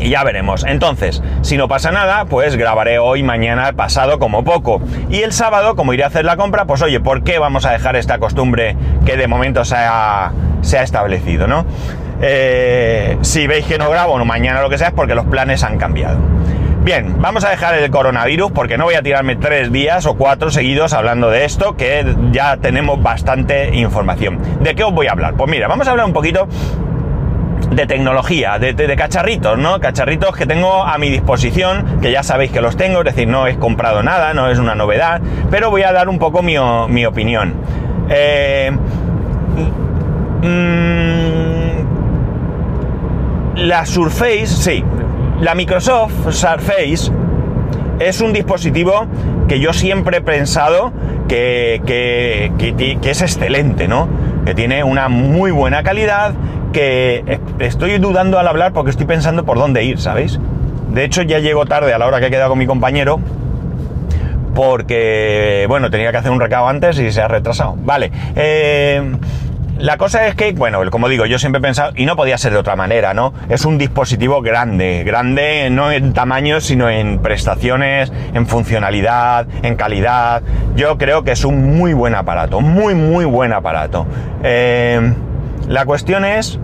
y 0.00 0.10
ya 0.10 0.24
veremos. 0.24 0.64
Entonces, 0.64 1.22
si 1.42 1.56
no 1.56 1.68
pasa 1.68 1.92
nada, 1.92 2.24
pues 2.24 2.56
grabaré 2.56 2.98
hoy, 2.98 3.22
mañana, 3.22 3.72
pasado 3.72 4.18
como 4.18 4.44
poco. 4.44 4.80
Y 5.10 5.22
el 5.22 5.32
sábado, 5.32 5.76
como 5.76 5.92
iré 5.92 6.04
a 6.04 6.08
hacer 6.08 6.24
la 6.24 6.36
compra, 6.36 6.64
pues 6.64 6.82
oye, 6.82 7.00
¿por 7.00 7.22
qué 7.22 7.38
vamos 7.38 7.66
a 7.66 7.72
dejar 7.72 7.96
esta 7.96 8.18
costumbre 8.18 8.76
que 9.04 9.16
de 9.16 9.26
momento 9.26 9.64
se 9.64 9.76
ha, 9.76 10.32
se 10.62 10.78
ha 10.78 10.82
establecido, 10.82 11.46
¿no? 11.46 11.64
Eh, 12.22 13.16
si 13.22 13.46
veis 13.46 13.64
que 13.64 13.78
no 13.78 13.88
grabo, 13.90 14.18
no 14.18 14.24
mañana 14.24 14.60
lo 14.60 14.68
que 14.68 14.78
sea, 14.78 14.88
es 14.88 14.94
porque 14.94 15.14
los 15.14 15.26
planes 15.26 15.62
han 15.64 15.78
cambiado. 15.78 16.18
Bien, 16.82 17.20
vamos 17.20 17.44
a 17.44 17.50
dejar 17.50 17.74
el 17.74 17.90
coronavirus 17.90 18.52
porque 18.52 18.78
no 18.78 18.84
voy 18.84 18.94
a 18.94 19.02
tirarme 19.02 19.36
tres 19.36 19.70
días 19.70 20.06
o 20.06 20.14
cuatro 20.14 20.50
seguidos 20.50 20.94
hablando 20.94 21.28
de 21.28 21.44
esto, 21.44 21.76
que 21.76 22.16
ya 22.32 22.56
tenemos 22.56 23.02
bastante 23.02 23.76
información. 23.76 24.38
¿De 24.60 24.74
qué 24.74 24.84
os 24.84 24.92
voy 24.92 25.06
a 25.06 25.12
hablar? 25.12 25.34
Pues 25.34 25.50
mira, 25.50 25.68
vamos 25.68 25.88
a 25.88 25.90
hablar 25.90 26.06
un 26.06 26.14
poquito 26.14 26.48
de 27.70 27.86
tecnología, 27.86 28.58
de, 28.58 28.96
cacharritos, 28.96 29.56
¿no? 29.58 29.80
Cacharritos 29.80 30.36
que 30.36 30.46
tengo 30.46 30.82
a 30.82 30.98
mi 30.98 31.08
disposición, 31.08 32.00
que 32.00 32.10
ya 32.10 32.22
sabéis 32.22 32.50
que 32.50 32.60
los 32.60 32.76
tengo, 32.76 32.98
es 33.00 33.04
decir, 33.04 33.28
no 33.28 33.46
he 33.46 33.56
comprado 33.56 34.02
nada, 34.02 34.34
no 34.34 34.50
es 34.50 34.58
una 34.58 34.74
novedad, 34.74 35.20
pero 35.50 35.70
voy 35.70 35.82
a 35.82 35.92
dar 35.92 36.08
un 36.08 36.18
poco 36.18 36.42
mi, 36.42 36.56
mi 36.88 37.06
opinión. 37.06 37.54
Eh, 38.08 38.72
mm, 40.42 41.60
la 43.56 43.86
Surface, 43.86 44.46
sí, 44.46 44.84
la 45.40 45.54
Microsoft 45.54 46.32
Surface 46.32 47.12
es 48.00 48.20
un 48.20 48.32
dispositivo 48.32 49.06
que 49.46 49.60
yo 49.60 49.72
siempre 49.72 50.18
he 50.18 50.20
pensado 50.22 50.92
que, 51.28 51.82
que, 51.86 52.52
que, 52.58 52.98
que 53.00 53.10
es 53.10 53.22
excelente, 53.22 53.86
¿no? 53.86 54.08
Que 54.44 54.54
tiene 54.54 54.82
una 54.82 55.08
muy 55.08 55.50
buena 55.50 55.82
calidad, 55.82 56.34
que 56.72 57.40
estoy 57.58 57.98
dudando 57.98 58.38
al 58.38 58.48
hablar 58.48 58.72
porque 58.72 58.90
estoy 58.90 59.06
pensando 59.06 59.44
por 59.44 59.58
dónde 59.58 59.84
ir, 59.84 59.98
¿sabéis? 59.98 60.38
De 60.92 61.04
hecho, 61.04 61.22
ya 61.22 61.38
llego 61.38 61.66
tarde 61.66 61.92
a 61.92 61.98
la 61.98 62.06
hora 62.06 62.20
que 62.20 62.26
he 62.26 62.30
quedado 62.30 62.50
con 62.50 62.58
mi 62.58 62.66
compañero 62.66 63.20
porque, 64.54 65.64
bueno, 65.68 65.90
tenía 65.90 66.10
que 66.10 66.18
hacer 66.18 66.30
un 66.30 66.40
recado 66.40 66.68
antes 66.68 66.98
y 66.98 67.10
se 67.12 67.22
ha 67.22 67.28
retrasado. 67.28 67.76
Vale. 67.78 68.10
Eh, 68.34 69.16
la 69.78 69.96
cosa 69.96 70.26
es 70.26 70.34
que, 70.34 70.52
bueno, 70.52 70.78
como 70.90 71.08
digo, 71.08 71.24
yo 71.24 71.38
siempre 71.38 71.58
he 71.58 71.62
pensado, 71.62 71.92
y 71.96 72.04
no 72.04 72.14
podía 72.14 72.36
ser 72.36 72.52
de 72.52 72.58
otra 72.58 72.76
manera, 72.76 73.14
¿no? 73.14 73.32
Es 73.48 73.64
un 73.64 73.78
dispositivo 73.78 74.42
grande, 74.42 75.04
grande 75.04 75.70
no 75.70 75.90
en 75.90 76.12
tamaño, 76.12 76.60
sino 76.60 76.90
en 76.90 77.20
prestaciones, 77.20 78.12
en 78.34 78.46
funcionalidad, 78.46 79.46
en 79.62 79.76
calidad. 79.76 80.42
Yo 80.76 80.98
creo 80.98 81.24
que 81.24 81.32
es 81.32 81.44
un 81.46 81.78
muy 81.78 81.94
buen 81.94 82.14
aparato, 82.14 82.60
muy, 82.60 82.94
muy 82.94 83.24
buen 83.24 83.54
aparato. 83.54 84.06
Eh, 84.42 85.14
la 85.68 85.84
cuestión 85.84 86.24
es 86.24 86.58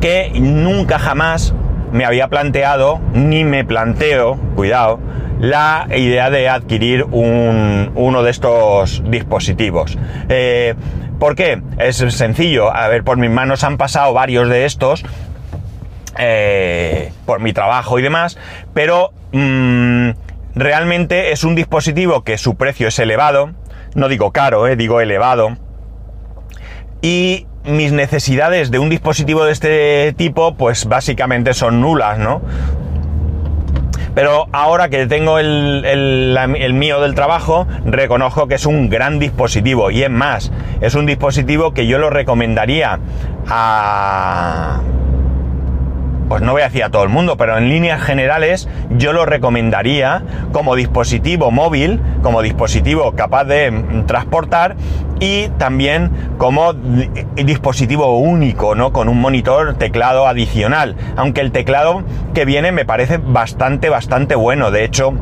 que 0.00 0.30
nunca 0.34 0.98
jamás 0.98 1.54
me 1.92 2.04
había 2.04 2.28
planteado, 2.28 3.00
ni 3.12 3.44
me 3.44 3.64
planteo, 3.64 4.36
cuidado, 4.54 4.98
la 5.40 5.86
idea 5.94 6.30
de 6.30 6.48
adquirir 6.48 7.04
uno 7.04 8.22
de 8.22 8.30
estos 8.30 9.02
dispositivos. 9.10 9.98
Eh, 10.28 10.74
¿Por 11.18 11.34
qué? 11.34 11.62
Es 11.78 11.96
sencillo. 11.96 12.74
A 12.74 12.88
ver, 12.88 13.04
por 13.04 13.16
mis 13.16 13.30
manos 13.30 13.64
han 13.64 13.78
pasado 13.78 14.12
varios 14.12 14.48
de 14.48 14.66
estos. 14.66 15.04
Eh, 16.18 17.12
por 17.26 17.40
mi 17.40 17.52
trabajo 17.52 17.98
y 17.98 18.02
demás. 18.02 18.38
Pero 18.74 19.12
mm, 19.32 20.10
realmente 20.54 21.32
es 21.32 21.44
un 21.44 21.54
dispositivo 21.54 22.22
que 22.22 22.38
su 22.38 22.56
precio 22.56 22.88
es 22.88 22.98
elevado. 22.98 23.50
No 23.94 24.08
digo 24.08 24.32
caro, 24.32 24.66
eh, 24.66 24.76
digo 24.76 25.00
elevado. 25.00 25.56
Y 27.00 27.46
mis 27.66 27.92
necesidades 27.92 28.70
de 28.70 28.78
un 28.78 28.88
dispositivo 28.88 29.44
de 29.44 29.52
este 29.52 30.12
tipo, 30.16 30.54
pues 30.54 30.86
básicamente 30.86 31.54
son 31.54 31.80
nulas, 31.80 32.18
¿no? 32.18 32.42
Pero 34.16 34.46
ahora 34.52 34.88
que 34.88 35.06
tengo 35.06 35.38
el, 35.38 36.72
mío 36.72 37.02
del 37.02 37.14
trabajo, 37.14 37.66
reconozco 37.84 38.48
que 38.48 38.54
es 38.54 38.64
un 38.64 38.88
gran 38.88 39.18
dispositivo. 39.18 39.90
Y 39.90 40.04
es 40.04 40.10
más, 40.10 40.50
es 40.80 40.94
un 40.94 41.04
dispositivo 41.04 41.74
que 41.74 41.86
yo 41.86 41.98
lo 41.98 42.08
recomendaría 42.08 42.98
a 43.46 44.80
pues 46.28 46.42
no 46.42 46.52
voy 46.52 46.62
a 46.62 46.66
decir 46.66 46.84
a 46.84 46.90
todo 46.90 47.02
el 47.04 47.08
mundo, 47.08 47.36
pero 47.36 47.56
en 47.56 47.68
líneas 47.68 48.02
generales 48.02 48.68
yo 48.90 49.12
lo 49.12 49.26
recomendaría 49.26 50.22
como 50.52 50.74
dispositivo 50.74 51.50
móvil, 51.50 52.00
como 52.22 52.42
dispositivo 52.42 53.12
capaz 53.12 53.44
de 53.44 53.70
mm, 53.70 54.06
transportar 54.06 54.76
y 55.20 55.48
también 55.58 56.10
como 56.38 56.72
dispositivo 56.72 58.18
único, 58.18 58.74
¿no? 58.74 58.92
Con 58.92 59.08
un 59.08 59.20
monitor 59.20 59.74
teclado 59.74 60.26
adicional. 60.26 60.96
Aunque 61.16 61.40
el 61.40 61.52
teclado 61.52 62.02
que 62.34 62.44
viene 62.44 62.72
me 62.72 62.84
parece 62.84 63.18
bastante, 63.18 63.88
bastante 63.88 64.34
bueno. 64.34 64.70
De 64.70 64.84
hecho, 64.84 65.14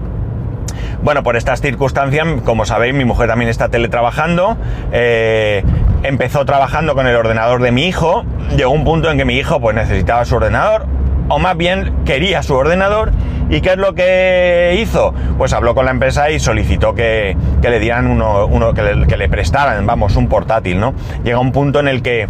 bueno, 1.03 1.23
por 1.23 1.37
estas 1.37 1.61
circunstancias, 1.61 2.27
como 2.45 2.65
sabéis, 2.65 2.95
mi 2.95 3.05
mujer 3.05 3.29
también 3.29 3.51
está 3.51 3.69
teletrabajando. 3.69 4.57
Eh, 4.91 5.63
empezó 6.05 6.45
trabajando 6.45 6.95
con 6.95 7.07
el 7.07 7.17
ordenador 7.17 7.61
de 7.63 7.73
mi 7.73 7.87
hijo. 7.87 8.25
Llegó 8.57 8.71
un 8.71 8.85
punto 8.85 9.11
en 9.11 9.19
que 9.19 9.25
mi 9.25 9.37
hijo 9.37 9.61
pues 9.61 9.75
necesitaba 9.75 10.25
su 10.25 10.37
ordenador 10.37 10.87
o 11.29 11.39
más 11.39 11.57
bien 11.57 12.05
quería 12.05 12.43
su 12.43 12.55
ordenador. 12.55 13.11
¿Y 13.51 13.61
qué 13.61 13.71
es 13.71 13.77
lo 13.77 13.95
que 13.95 14.79
hizo? 14.81 15.13
Pues 15.37 15.53
habló 15.53 15.75
con 15.75 15.85
la 15.85 15.91
empresa 15.91 16.31
y 16.31 16.41
solicitó 16.41 16.95
que, 16.95 17.37
le 17.63 17.79
dieran 17.79 18.07
uno, 18.07 18.47
uno 18.47 18.73
que, 18.73 18.83
le, 18.83 19.07
que 19.07 19.17
le 19.19 19.29
prestaran, 19.29 19.85
vamos, 19.87 20.17
un 20.17 20.29
portátil, 20.29 20.81
¿no? 20.81 20.95
Llega 21.25 21.39
un 21.39 21.53
punto 21.53 21.79
en 21.81 21.89
el 21.89 22.03
que 22.03 22.27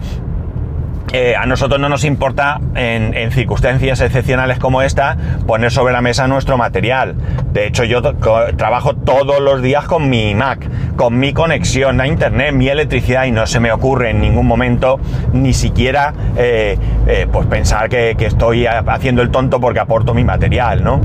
eh, 1.17 1.37
a 1.37 1.47
nosotros 1.47 1.81
no 1.81 1.89
nos 1.89 2.03
importa 2.03 2.61
en, 2.75 3.31
circunstancias 3.31 4.01
excepcionales 4.01 4.59
como 4.59 4.83
esta 4.83 5.17
poner 5.47 5.71
sobre 5.71 5.93
la 5.93 6.01
mesa 6.01 6.27
nuestro 6.27 6.59
material. 6.59 7.15
De 7.53 7.69
hecho, 7.69 7.85
yo 7.85 8.03
trabajo 8.03 8.97
todos 8.97 9.41
los 9.41 9.63
días 9.63 9.85
con 9.85 10.11
mi 10.11 10.35
Mac, 10.35 10.69
con 10.97 11.17
mi 11.17 11.33
conexión 11.33 12.01
a 12.01 12.09
Internet, 12.09 12.53
mi 12.53 12.67
electricidad 12.67 13.27
y 13.27 13.31
no 13.31 13.47
se 13.47 13.61
me 13.61 13.71
ocurre 13.71 14.11
en 14.11 14.21
ningún 14.21 14.49
momento 14.49 14.99
ni 15.33 15.55
siquiera 15.55 16.13
eh, 16.37 16.77
eh, 17.07 17.29
pues 17.33 17.47
pensar 17.47 17.89
que, 17.89 18.17
que, 18.19 18.27
estoy 18.27 18.67
haciendo 18.67 19.23
el 19.23 19.31
tonto 19.31 19.61
porque 19.61 19.79
aporto 19.79 20.15
mi 20.15 20.25
material, 20.25 20.83
¿no? 20.83 21.01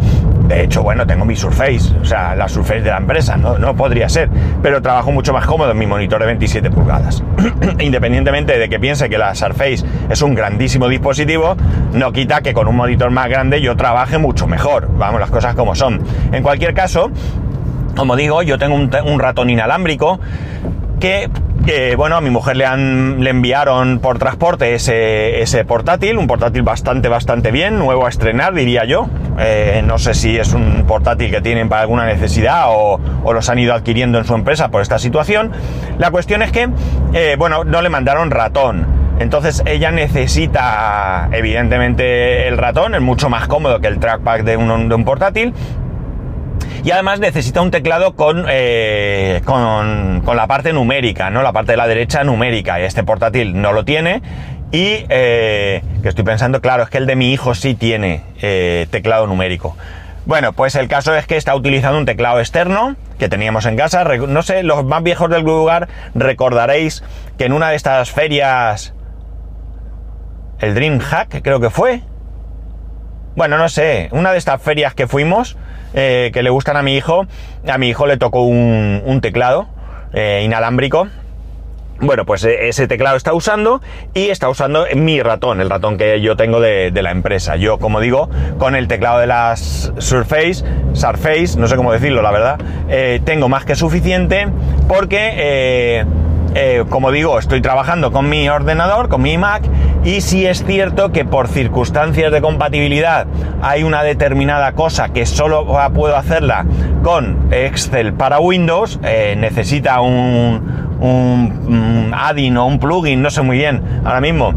De 0.49 0.63
hecho, 0.63 0.81
bueno, 0.81 1.05
tengo 1.05 1.25
mi 1.25 1.35
Surface, 1.35 1.95
o 2.01 2.03
sea, 2.03 2.35
la 2.35 2.49
Surface 2.49 2.81
de 2.81 2.89
la 2.89 2.97
empresa, 2.97 3.37
no, 3.37 3.75
podría 3.75 4.09
ser, 4.09 4.31
pero 4.63 4.81
trabajo 4.81 5.11
mucho 5.11 5.31
más 5.31 5.45
cómodo 5.45 5.69
en 5.71 5.77
mi 5.77 5.85
monitor 5.85 6.19
de 6.19 6.25
27 6.25 6.71
pulgadas. 6.71 7.23
Independientemente 7.79 8.57
de 8.57 8.67
que 8.67 8.79
piense 8.79 9.09
que 9.09 9.19
la 9.19 9.35
Surface 9.35 9.85
es 10.09 10.21
un 10.23 10.33
grandísimo 10.33 10.89
dispositivo, 10.89 11.55
no 11.93 12.11
quita 12.11 12.41
que 12.41 12.53
con 12.53 12.67
un 12.67 12.77
monitor 12.77 13.11
más 13.11 13.29
grande 13.29 13.61
yo 13.61 13.77
trabaje 13.77 14.17
mucho 14.17 14.47
mejor, 14.47 14.89
vamos, 14.97 15.19
las 15.21 15.29
cosas 15.29 15.53
como 15.53 15.75
son. 15.75 16.01
En 16.31 16.41
cualquier 16.41 16.73
caso, 16.73 17.11
como 17.95 18.15
digo, 18.15 18.41
yo 18.41 18.57
tengo 18.57 18.73
un 18.73 19.19
ratón 19.19 19.51
inalámbrico 19.51 20.19
que 20.99 21.29
bueno, 21.95 22.15
a 22.15 22.21
mi 22.21 22.29
mujer 22.29 22.57
le, 22.57 22.65
han, 22.65 23.23
le 23.23 23.29
enviaron 23.29 23.99
por 23.99 24.17
transporte 24.17 24.73
ese, 24.73 25.41
ese, 25.41 25.65
portátil, 25.65 26.17
un 26.17 26.27
portátil 26.27 26.63
bastante, 26.63 27.09
bastante 27.09 27.51
bien, 27.51 27.77
nuevo 27.77 28.05
a 28.05 28.09
estrenar, 28.09 28.53
diría 28.53 28.85
yo. 28.85 29.07
Eh, 29.39 29.81
no 29.85 29.97
sé 29.97 30.13
si 30.13 30.37
es 30.37 30.53
un 30.53 30.85
portátil 30.85 31.31
que 31.31 31.41
tienen 31.41 31.69
para 31.69 31.81
alguna 31.81 32.05
necesidad 32.05 32.65
o, 32.67 32.99
los 33.31 33.49
han 33.49 33.59
ido 33.59 33.73
adquiriendo 33.73 34.17
en 34.17 34.25
su 34.25 34.35
empresa 34.35 34.69
por 34.69 34.81
esta 34.81 34.99
situación. 34.99 35.51
La 35.97 36.11
cuestión 36.11 36.41
es 36.41 36.51
que, 36.51 36.69
eh, 37.13 37.35
bueno, 37.37 37.63
no 37.63 37.81
le 37.81 37.89
mandaron 37.89 38.31
ratón. 38.31 38.85
Entonces 39.19 39.63
ella 39.65 39.91
necesita, 39.91 41.29
evidentemente, 41.31 42.47
el 42.47 42.57
ratón, 42.57 42.95
es 42.95 43.01
mucho 43.01 43.29
más 43.29 43.47
cómodo 43.47 43.79
que 43.79 43.87
el 43.87 43.99
trackpad 43.99 44.41
de 44.41 44.57
un, 44.57 44.89
de 44.89 44.95
un 44.95 45.03
portátil 45.05 45.53
y 46.83 46.91
además 46.91 47.19
necesita 47.19 47.61
un 47.61 47.71
teclado 47.71 48.15
eh, 48.47 49.41
con, 49.45 50.21
con, 50.21 50.37
la 50.37 50.47
parte 50.47 50.73
numérica, 50.73 51.29
¿no? 51.29 51.41
La 51.41 51.51
parte 51.51 51.73
de 51.73 51.77
la 51.77 51.87
derecha 51.87 52.23
numérica. 52.23 52.79
Este 52.79 53.03
portátil 53.03 53.61
no 53.61 53.73
lo 53.73 53.85
tiene. 53.85 54.21
Y 54.71 55.05
eh, 55.09 55.81
que 56.01 56.09
estoy 56.09 56.23
pensando, 56.23 56.61
claro, 56.61 56.83
es 56.83 56.89
que 56.89 56.99
el 56.99 57.07
de 57.07 57.15
mi 57.15 57.33
hijo 57.33 57.55
sí 57.55 57.73
tiene 57.73 58.21
eh, 58.41 58.87
teclado 58.91 59.25
numérico. 59.25 59.75
Bueno, 60.25 60.53
pues 60.53 60.75
el 60.75 60.87
caso 60.87 61.15
es 61.15 61.25
que 61.25 61.37
está 61.37 61.55
utilizando 61.55 61.97
un 61.97 62.05
teclado 62.05 62.39
externo 62.39 62.95
que 63.17 63.29
teníamos 63.29 63.65
en 63.65 63.75
casa. 63.75 64.03
No 64.03 64.43
sé, 64.43 64.61
los 64.63 64.85
más 64.85 65.01
viejos 65.01 65.29
del 65.29 65.41
lugar 65.41 65.87
recordaréis 66.13 67.03
que 67.37 67.45
en 67.45 67.53
una 67.53 67.71
de 67.71 67.75
estas 67.75 68.11
ferias, 68.11 68.93
el 70.59 70.75
Dream 70.75 70.99
Hack 70.99 71.41
creo 71.41 71.59
que 71.59 71.71
fue. 71.71 72.03
Bueno, 73.35 73.57
no 73.57 73.69
sé, 73.69 74.09
una 74.11 74.31
de 74.31 74.37
estas 74.37 74.61
ferias 74.61 74.93
que 74.93 75.07
fuimos, 75.07 75.57
eh, 75.93 76.31
que 76.33 76.43
le 76.43 76.49
gustan 76.49 76.77
a 76.77 76.83
mi 76.83 76.95
hijo. 76.95 77.25
A 77.67 77.77
mi 77.77 77.89
hijo 77.89 78.05
le 78.07 78.17
tocó 78.17 78.43
un, 78.43 79.19
teclado 79.21 79.67
eh, 80.13 80.41
inalámbrico. 80.45 81.07
Bueno, 82.01 82.25
pues 82.25 82.45
eh, 82.45 82.69
ese 82.69 82.87
teclado 82.87 83.17
está 83.17 83.33
usando 83.33 83.81
y 84.13 84.29
está 84.29 84.47
usando 84.47 84.85
mi 84.95 85.21
ratón, 85.21 85.59
el 85.59 85.69
ratón 85.69 85.97
que 85.97 86.21
yo 86.21 86.37
tengo 86.37 86.61
de, 86.61 86.91
la 86.91 87.11
empresa. 87.11 87.57
Yo, 87.57 87.77
como 87.77 87.99
digo, 87.99 88.29
con 88.57 88.75
el 88.75 88.87
teclado 88.87 89.19
de 89.19 89.27
las 89.27 89.91
Surface, 89.97 90.63
Surface, 90.93 91.57
no 91.57 91.67
sé 91.67 91.75
cómo 91.75 91.91
decirlo, 91.91 92.21
la 92.21 92.31
verdad, 92.31 92.59
tengo 93.25 93.49
más 93.49 93.65
que 93.65 93.75
suficiente 93.75 94.47
porque 94.87 96.05
como 96.89 97.11
digo, 97.11 97.37
estoy 97.37 97.61
trabajando 97.61 98.11
con 98.11 98.29
mi 98.29 98.47
ordenador, 98.47 99.09
con 99.09 99.21
mi 99.21 99.37
Mac, 99.37 99.63
y 100.03 100.21
si 100.21 100.45
es 100.45 100.63
cierto 100.63 101.11
que 101.11 101.25
por 101.25 101.47
circunstancias 101.47 102.31
de 102.31 102.41
compatibilidad 102.41 103.27
hay 103.61 103.83
una 103.83 104.03
determinada 104.03 104.71
cosa 104.73 105.09
que 105.09 105.25
solo 105.25 105.67
puedo 105.93 106.15
hacerla 106.15 106.65
con 107.03 107.49
Excel 107.51 108.13
para 108.13 108.39
Windows, 108.39 108.99
eh, 109.03 109.35
necesita 109.37 110.01
un, 110.01 110.97
un, 111.01 112.11
add-in 112.15 112.57
o 112.57 112.65
un 112.65 112.79
plugin, 112.79 113.21
no 113.21 113.29
sé 113.29 113.41
muy 113.41 113.57
bien 113.57 113.81
ahora 114.03 114.21
mismo, 114.21 114.53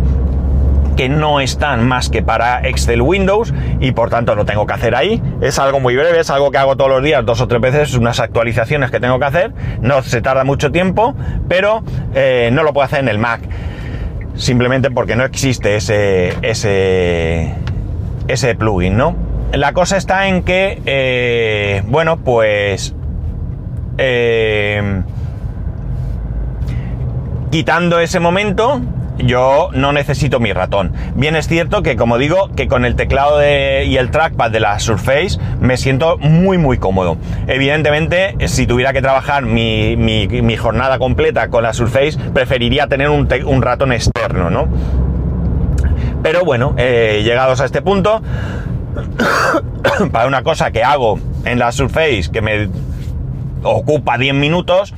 que 0.97 1.09
no 1.09 1.41
están 1.41 1.87
más 1.87 2.09
que 2.09 2.23
para 2.23 2.61
Excel 2.61 3.03
Windows 3.03 3.53
y 3.81 3.93
por 3.93 4.11
tanto 4.11 4.35
lo 4.35 4.45
tengo 4.45 4.67
que 4.67 4.75
hacer 4.75 4.95
ahí. 4.95 5.23
Es 5.41 5.59
algo 5.59 5.81
muy 5.81 5.97
breve, 5.97 6.21
es 6.21 6.31
algo 6.31 6.51
que 6.51 6.59
hago 6.59 6.77
todos 6.77 6.91
los 6.91 7.03
días, 7.03 7.25
dos 7.25 7.41
o 7.41 7.49
tres 7.49 7.61
veces, 7.61 7.95
unas 7.95 8.21
actualizaciones 8.21 8.91
que 8.91 9.01
tengo 9.01 9.19
que 9.19 9.25
hacer. 9.25 9.53
No 9.81 10.03
se 10.03 10.21
tarda 10.21 10.45
mucho 10.45 10.71
tiempo, 10.71 11.15
pero 11.49 11.83
eh, 12.15 12.51
no 12.53 12.63
lo 12.63 12.73
puedo 12.73 12.85
hacer 12.85 13.01
en 13.01 13.09
el 13.09 13.19
Mac. 13.19 13.41
Simplemente 14.35 14.91
porque 14.91 15.17
no 15.17 15.25
existe 15.25 15.77
ese, 15.77 16.35
ese, 16.43 17.55
ese 18.29 18.55
plugin, 18.55 18.97
¿no? 18.97 19.15
La 19.53 19.73
cosa 19.73 19.97
está 19.97 20.29
en 20.29 20.43
que, 20.43 20.81
eh, 20.87 21.83
bueno, 21.87 22.19
pues... 22.19 22.95
Eh, 23.99 25.03
quitando 27.51 28.01
ese 28.01 28.19
momento, 28.19 28.81
yo 29.23 29.71
no 29.73 29.93
necesito 29.93 30.41
mi 30.41 30.53
ratón. 30.53 30.93
Bien 31.15 31.37
es 31.37 31.49
cierto 31.49 31.83
que, 31.83 31.97
como 31.97 32.19
digo, 32.19 32.51
que 32.55 32.69
con 32.69 32.85
el 32.85 32.97
teclado 32.97 33.41
y 33.43 33.97
el 33.97 34.11
trackpad 34.11 34.51
de 34.51 34.61
la 34.61 34.79
Surface 34.79 35.39
me 35.61 35.77
siento 35.77 36.19
muy, 36.19 36.59
muy 36.59 36.79
cómodo. 36.79 37.17
Evidentemente, 37.47 38.37
si 38.49 38.67
tuviera 38.67 38.93
que 38.93 39.03
trabajar 39.03 39.45
mi, 39.45 40.57
jornada 40.57 40.99
completa 40.99 41.49
con 41.49 41.63
la 41.63 41.73
Surface, 41.73 42.19
preferiría 42.33 42.87
tener 42.87 43.09
un, 43.09 43.29
un 43.47 43.63
ratón 43.63 43.93
externo, 43.93 44.51
¿no? 44.51 44.69
Pero 46.23 46.45
bueno, 46.45 46.75
eh, 46.77 47.23
llegados 47.25 47.61
a 47.61 47.65
este 47.65 47.83
punto, 47.83 48.23
para 50.13 50.27
una 50.27 50.43
cosa 50.43 50.71
que 50.71 50.85
hago 50.85 51.19
en 51.45 51.59
la 51.59 51.73
Surface 51.73 52.31
que 52.33 52.41
me 52.41 52.69
ocupa 53.65 54.19
10 54.19 54.35
minutos, 54.35 54.95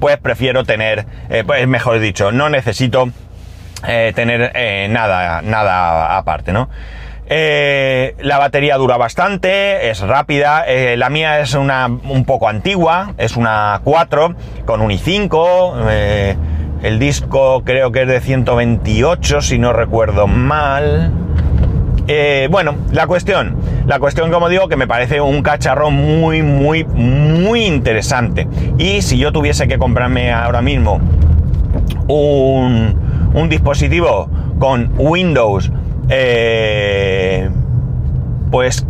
pues 0.00 0.18
prefiero 0.18 0.64
tener, 0.64 1.06
eh, 1.30 1.44
pues 1.46 1.66
mejor 1.68 2.00
dicho, 2.00 2.32
no 2.32 2.48
necesito 2.48 3.10
eh, 3.86 4.12
tener 4.14 4.52
nada, 4.90 5.42
nada 5.42 6.16
aparte, 6.16 6.52
¿no? 6.52 6.68
la 7.26 8.38
batería 8.38 8.76
dura 8.76 8.96
bastante, 8.96 9.90
es 9.90 10.00
rápida. 10.00 10.64
la 10.96 11.08
mía 11.08 11.40
es 11.40 11.54
una 11.54 11.86
un 11.86 12.24
poco 12.26 12.48
antigua, 12.48 13.14
es 13.16 13.36
una 13.36 13.80
4 13.82 14.34
con 14.66 14.82
un 14.82 14.90
i5. 14.90 16.36
El 16.84 16.98
disco 16.98 17.62
creo 17.64 17.92
que 17.92 18.02
es 18.02 18.08
de 18.08 18.20
128, 18.20 19.40
si 19.40 19.58
no 19.58 19.72
recuerdo 19.72 20.26
mal. 20.26 21.10
Eh, 22.06 22.48
bueno, 22.50 22.76
la 22.92 23.06
cuestión, 23.06 23.56
la 23.86 23.98
cuestión 23.98 24.30
como 24.30 24.50
digo 24.50 24.68
que 24.68 24.76
me 24.76 24.86
parece 24.86 25.22
un 25.22 25.42
cacharro 25.42 25.90
muy, 25.90 26.42
muy, 26.42 26.84
muy 26.84 27.64
interesante. 27.64 28.46
Y 28.76 29.00
si 29.00 29.16
yo 29.16 29.32
tuviese 29.32 29.66
que 29.66 29.78
comprarme 29.78 30.30
ahora 30.30 30.60
mismo 30.60 31.00
un, 32.06 32.98
un 33.34 33.48
dispositivo 33.48 34.30
con 34.58 34.92
Windows, 34.96 35.70
eh, 36.08 37.50
pues 38.50 38.86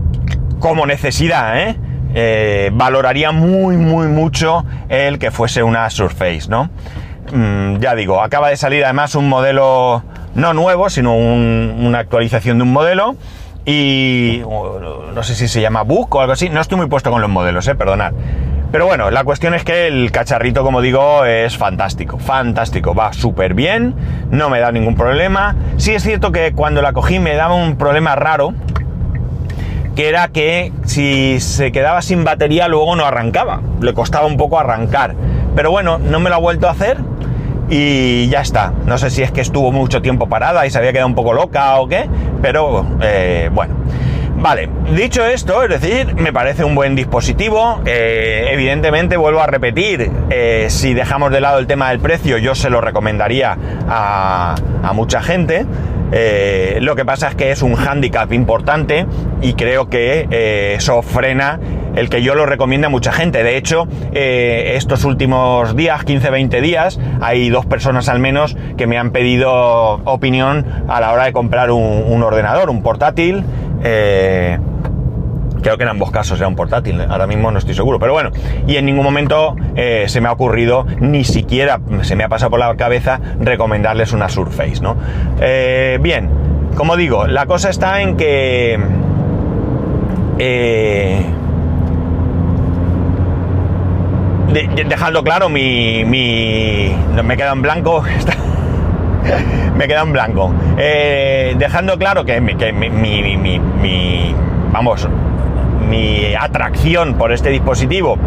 como 0.60 0.86
necesidad, 0.86 1.58
¿eh? 1.58 1.76
¿eh? 2.14 2.70
valoraría 2.72 3.32
muy, 3.32 3.76
muy 3.76 4.06
mucho 4.06 4.64
el 4.88 5.18
que 5.18 5.30
fuese 5.30 5.62
una 5.62 5.90
Surface, 5.90 6.48
¿no? 6.48 6.70
Mm, 7.32 7.78
ya 7.78 7.94
digo, 7.94 8.22
acaba 8.22 8.50
de 8.50 8.56
salir 8.56 8.84
además 8.84 9.14
un 9.14 9.28
modelo 9.28 10.04
no 10.34 10.52
nuevo, 10.52 10.90
sino 10.90 11.16
una 11.16 11.98
actualización 11.98 12.58
de 12.58 12.64
un 12.64 12.72
modelo. 12.72 13.16
Y 13.66 14.42
no 15.14 15.22
sé 15.22 15.34
si 15.34 15.48
se 15.48 15.60
llama 15.60 15.82
Book 15.82 16.14
o 16.14 16.20
algo 16.20 16.34
así. 16.34 16.50
No 16.50 16.60
estoy 16.60 16.76
muy 16.76 16.86
puesto 16.86 17.10
con 17.10 17.20
los 17.20 17.30
modelos, 17.30 17.66
eh, 17.68 17.74
perdonad. 17.74 18.12
Pero 18.74 18.86
bueno, 18.86 19.08
la 19.12 19.22
cuestión 19.22 19.54
es 19.54 19.62
que 19.62 19.86
el 19.86 20.10
cacharrito, 20.10 20.64
como 20.64 20.80
digo, 20.80 21.24
es 21.24 21.56
fantástico. 21.56 22.18
Fantástico, 22.18 22.92
va 22.92 23.12
súper 23.12 23.54
bien, 23.54 23.94
no 24.32 24.50
me 24.50 24.58
da 24.58 24.72
ningún 24.72 24.96
problema. 24.96 25.54
Sí 25.76 25.92
es 25.92 26.02
cierto 26.02 26.32
que 26.32 26.54
cuando 26.54 26.82
la 26.82 26.92
cogí 26.92 27.20
me 27.20 27.36
daba 27.36 27.54
un 27.54 27.76
problema 27.76 28.16
raro, 28.16 28.52
que 29.94 30.08
era 30.08 30.26
que 30.26 30.72
si 30.86 31.38
se 31.38 31.70
quedaba 31.70 32.02
sin 32.02 32.24
batería 32.24 32.66
luego 32.66 32.96
no 32.96 33.04
arrancaba. 33.04 33.60
Le 33.80 33.94
costaba 33.94 34.26
un 34.26 34.36
poco 34.36 34.58
arrancar. 34.58 35.14
Pero 35.54 35.70
bueno, 35.70 35.98
no 35.98 36.18
me 36.18 36.28
lo 36.28 36.34
ha 36.34 36.40
vuelto 36.40 36.66
a 36.66 36.72
hacer 36.72 36.98
y 37.70 38.28
ya 38.28 38.40
está. 38.40 38.72
No 38.86 38.98
sé 38.98 39.10
si 39.10 39.22
es 39.22 39.30
que 39.30 39.40
estuvo 39.40 39.70
mucho 39.70 40.02
tiempo 40.02 40.28
parada 40.28 40.66
y 40.66 40.70
se 40.70 40.78
había 40.78 40.90
quedado 40.90 41.06
un 41.06 41.14
poco 41.14 41.32
loca 41.32 41.76
o 41.76 41.86
qué, 41.86 42.08
pero 42.42 42.84
eh, 43.00 43.50
bueno. 43.52 43.83
Vale, 44.44 44.68
dicho 44.94 45.24
esto, 45.24 45.62
es 45.62 45.70
decir, 45.70 46.16
me 46.16 46.30
parece 46.30 46.64
un 46.64 46.74
buen 46.74 46.94
dispositivo. 46.94 47.80
Eh, 47.86 48.48
evidentemente, 48.50 49.16
vuelvo 49.16 49.40
a 49.40 49.46
repetir, 49.46 50.10
eh, 50.28 50.66
si 50.68 50.92
dejamos 50.92 51.32
de 51.32 51.40
lado 51.40 51.58
el 51.58 51.66
tema 51.66 51.88
del 51.88 51.98
precio, 51.98 52.36
yo 52.36 52.54
se 52.54 52.68
lo 52.68 52.82
recomendaría 52.82 53.56
a, 53.88 54.54
mucha 54.92 55.22
gente. 55.22 55.64
Eh, 56.12 56.76
lo 56.82 56.94
que 56.94 57.06
pasa 57.06 57.28
es 57.28 57.36
que 57.36 57.52
es 57.52 57.62
un 57.62 57.74
hándicap 57.74 58.30
importante 58.34 59.06
y 59.40 59.54
creo 59.54 59.88
que 59.88 60.28
eso 60.76 61.00
frena 61.00 61.58
el 61.96 62.10
que 62.10 62.22
yo 62.22 62.34
lo 62.34 62.44
recomiende 62.44 62.86
a 62.86 62.90
mucha 62.90 63.12
gente. 63.12 63.42
De 63.42 63.56
hecho, 63.56 63.88
estos 64.12 65.04
últimos 65.04 65.74
días, 65.74 66.04
15-20 66.04 66.60
días, 66.60 67.00
hay 67.20 67.48
dos 67.48 67.64
personas 67.66 68.08
al 68.08 68.18
menos 68.18 68.56
que 68.76 68.86
me 68.86 68.98
han 68.98 69.10
pedido 69.10 70.02
opinión 70.04 70.66
a 70.88 71.00
la 71.00 71.12
hora 71.12 71.24
de 71.24 71.32
comprar 71.32 71.70
un, 71.70 72.22
ordenador, 72.22 72.68
un 72.68 72.82
portátil. 72.82 73.42
Creo 75.64 75.78
que 75.78 75.84
en 75.84 75.88
ambos 75.88 76.10
casos 76.10 76.38
era 76.38 76.46
un 76.46 76.56
portátil, 76.56 77.00
ahora 77.00 77.26
mismo 77.26 77.50
no 77.50 77.58
estoy 77.58 77.74
seguro, 77.74 77.98
pero 77.98 78.12
bueno, 78.12 78.28
y 78.66 78.76
en 78.76 78.84
ningún 78.84 79.02
momento 79.02 79.56
eh, 79.76 80.04
se 80.08 80.20
me 80.20 80.28
ha 80.28 80.32
ocurrido, 80.32 80.86
ni 81.00 81.24
siquiera 81.24 81.80
se 82.02 82.16
me 82.16 82.24
ha 82.24 82.28
pasado 82.28 82.50
por 82.50 82.60
la 82.60 82.76
cabeza 82.76 83.18
recomendarles 83.40 84.12
una 84.12 84.28
Surface, 84.28 84.82
¿no? 84.82 84.94
Eh, 85.40 85.98
bien, 86.02 86.28
como 86.76 86.98
digo, 86.98 87.26
la 87.26 87.46
cosa 87.46 87.70
está 87.70 88.02
en 88.02 88.18
que... 88.18 88.78
Eh, 90.38 91.24
dejando 94.86 95.24
claro 95.24 95.48
mi, 95.48 96.04
mi... 96.04 96.94
Me 97.24 97.36
queda 97.38 97.52
en 97.52 97.62
blanco. 97.62 98.04
me 99.76 99.88
queda 99.88 100.02
en 100.02 100.12
blanco. 100.12 100.52
dejando 100.76 101.98
claro 101.98 102.24
que, 102.24 102.42
que 102.56 102.72
mi, 102.72 102.90
mi, 102.90 103.58
mi, 103.58 104.34
vamos, 104.72 105.08
mi 105.88 106.34
atracción 106.34 107.14
por 107.14 107.32
este 107.32 107.50
dispositivo 107.50 108.18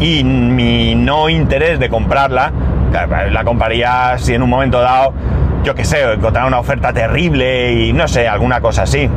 y 0.00 0.22
mi 0.24 0.94
no 0.94 1.28
interés 1.28 1.78
de 1.78 1.88
comprarla, 1.88 2.52
la 3.30 3.44
compraría 3.44 4.16
si 4.18 4.34
en 4.34 4.42
un 4.42 4.50
momento 4.50 4.80
dado, 4.80 5.12
yo 5.64 5.74
que 5.74 5.84
sé, 5.84 6.12
encontrar 6.12 6.46
una 6.46 6.58
oferta 6.58 6.92
terrible 6.92 7.72
y 7.72 7.92
no 7.92 8.08
sé, 8.08 8.28
alguna 8.28 8.60
cosa 8.60 8.82
así. 8.82 9.10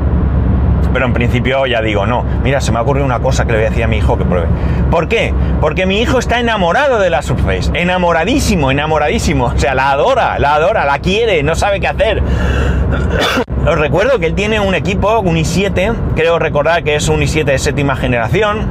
Pero 0.93 1.05
en 1.05 1.13
principio 1.13 1.65
ya 1.65 1.81
digo, 1.81 2.05
no. 2.05 2.23
Mira, 2.43 2.61
se 2.61 2.71
me 2.71 2.79
ha 2.79 2.81
ocurrido 2.81 3.05
una 3.05 3.19
cosa 3.19 3.45
que 3.45 3.51
le 3.53 3.57
voy 3.59 3.67
a 3.67 3.69
decir 3.69 3.83
a 3.83 3.87
mi 3.87 3.97
hijo 3.97 4.17
que 4.17 4.25
pruebe. 4.25 4.47
¿Por 4.89 5.07
qué? 5.07 5.33
Porque 5.61 5.85
mi 5.85 6.01
hijo 6.01 6.19
está 6.19 6.39
enamorado 6.39 6.99
de 6.99 7.09
la 7.09 7.21
Surface. 7.21 7.71
Enamoradísimo, 7.73 8.71
enamoradísimo. 8.71 9.45
O 9.45 9.57
sea, 9.57 9.73
la 9.73 9.91
adora, 9.91 10.37
la 10.39 10.55
adora, 10.55 10.85
la 10.85 10.99
quiere, 10.99 11.43
no 11.43 11.55
sabe 11.55 11.79
qué 11.79 11.87
hacer. 11.87 12.21
Os 13.67 13.77
recuerdo 13.77 14.19
que 14.19 14.25
él 14.25 14.33
tiene 14.33 14.59
un 14.59 14.73
equipo, 14.73 15.19
un 15.19 15.37
i7, 15.37 15.93
creo 16.15 16.39
recordar 16.39 16.83
que 16.83 16.95
es 16.95 17.07
un 17.09 17.21
i7 17.21 17.43
de 17.43 17.59
séptima 17.59 17.95
generación, 17.95 18.65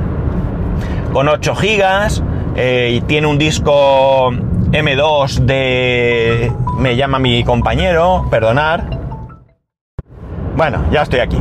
con 1.13 1.29
8 1.29 1.55
GB, 1.55 2.23
eh, 2.57 2.95
y 2.97 3.01
tiene 3.03 3.29
un 3.29 3.39
disco 3.39 4.31
M2 4.31 5.39
de... 5.45 6.53
me 6.77 6.97
llama 6.97 7.21
mi 7.21 7.45
compañero, 7.45 8.27
perdonar. 8.31 8.99
Bueno, 10.57 10.85
ya 10.91 11.03
estoy 11.03 11.21
aquí. 11.21 11.39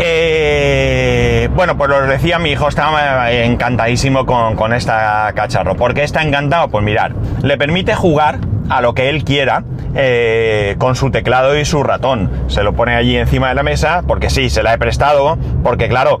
Eh, 0.00 1.48
bueno, 1.54 1.76
pues 1.76 1.90
lo 1.90 2.06
decía, 2.06 2.38
mi 2.38 2.50
hijo 2.50 2.68
estaba 2.68 3.32
encantadísimo 3.32 4.26
con, 4.26 4.72
esta 4.72 5.32
cacharro. 5.34 5.74
¿Por 5.76 5.94
qué 5.94 6.04
está 6.04 6.22
encantado? 6.22 6.68
Pues 6.68 6.84
mirar, 6.84 7.14
le 7.42 7.58
permite 7.58 7.94
jugar 7.94 8.38
a 8.70 8.80
lo 8.80 8.94
que 8.94 9.08
él 9.08 9.24
quiera 9.24 9.64
eh, 9.94 10.76
con 10.78 10.94
su 10.94 11.10
teclado 11.10 11.58
y 11.58 11.64
su 11.64 11.82
ratón. 11.82 12.30
Se 12.46 12.62
lo 12.62 12.74
pone 12.74 12.94
allí 12.94 13.16
encima 13.16 13.48
de 13.48 13.56
la 13.56 13.64
mesa 13.64 14.02
porque 14.06 14.30
sí, 14.30 14.50
se 14.50 14.62
la 14.62 14.74
he 14.74 14.78
prestado, 14.78 15.36
porque 15.64 15.88
claro, 15.88 16.20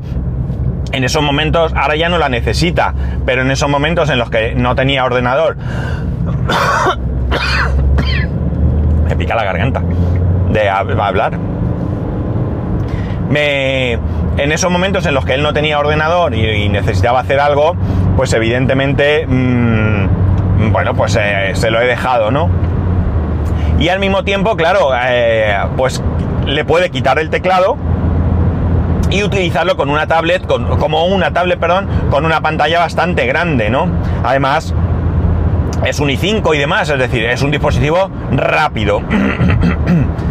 en 0.92 1.04
esos 1.04 1.22
momentos, 1.22 1.72
ahora 1.76 1.94
ya 1.94 2.08
no 2.08 2.18
la 2.18 2.28
necesita, 2.28 2.94
pero 3.24 3.42
en 3.42 3.50
esos 3.50 3.68
momentos 3.68 4.10
en 4.10 4.18
los 4.18 4.30
que 4.30 4.54
no 4.54 4.74
tenía 4.74 5.04
ordenador, 5.04 5.56
me 9.08 9.16
pica 9.16 9.36
la 9.36 9.44
garganta 9.44 9.82
de 10.50 10.68
hablar. 10.68 11.38
Me, 13.28 13.92
en 13.92 14.52
esos 14.52 14.70
momentos 14.70 15.04
en 15.06 15.14
los 15.14 15.24
que 15.24 15.34
él 15.34 15.42
no 15.42 15.52
tenía 15.52 15.78
ordenador 15.78 16.34
y, 16.34 16.68
necesitaba 16.68 17.20
hacer 17.20 17.40
algo, 17.40 17.76
pues 18.16 18.32
evidentemente, 18.32 19.26
mm, 19.26 20.72
bueno, 20.72 20.94
pues 20.94 21.16
eh, 21.20 21.50
se 21.54 21.70
lo 21.70 21.80
he 21.80 21.86
dejado, 21.86 22.30
¿no? 22.30 22.48
y 23.78 23.88
al 23.88 24.00
mismo 24.00 24.24
tiempo, 24.24 24.56
claro, 24.56 24.90
eh, 25.08 25.56
pues 25.76 26.02
le 26.46 26.64
puede 26.64 26.90
quitar 26.90 27.18
el 27.18 27.30
teclado 27.30 27.76
y 29.10 29.22
utilizarlo 29.22 29.76
con 29.76 29.88
una 29.88 30.06
tablet, 30.06 30.46
como 30.46 31.06
una 31.06 31.32
tablet, 31.32 31.58
perdón, 31.58 31.88
con 32.10 32.24
una 32.24 32.40
pantalla 32.40 32.80
bastante 32.80 33.26
grande, 33.26 33.70
¿no? 33.70 33.88
Además, 34.24 34.74
es 35.84 36.00
un 36.00 36.08
i5 36.08 36.54
y 36.54 36.58
demás, 36.58 36.90
es 36.90 36.98
decir, 36.98 37.24
es 37.24 37.42
un 37.42 37.50
dispositivo 37.50 38.10
rápido. 38.32 39.00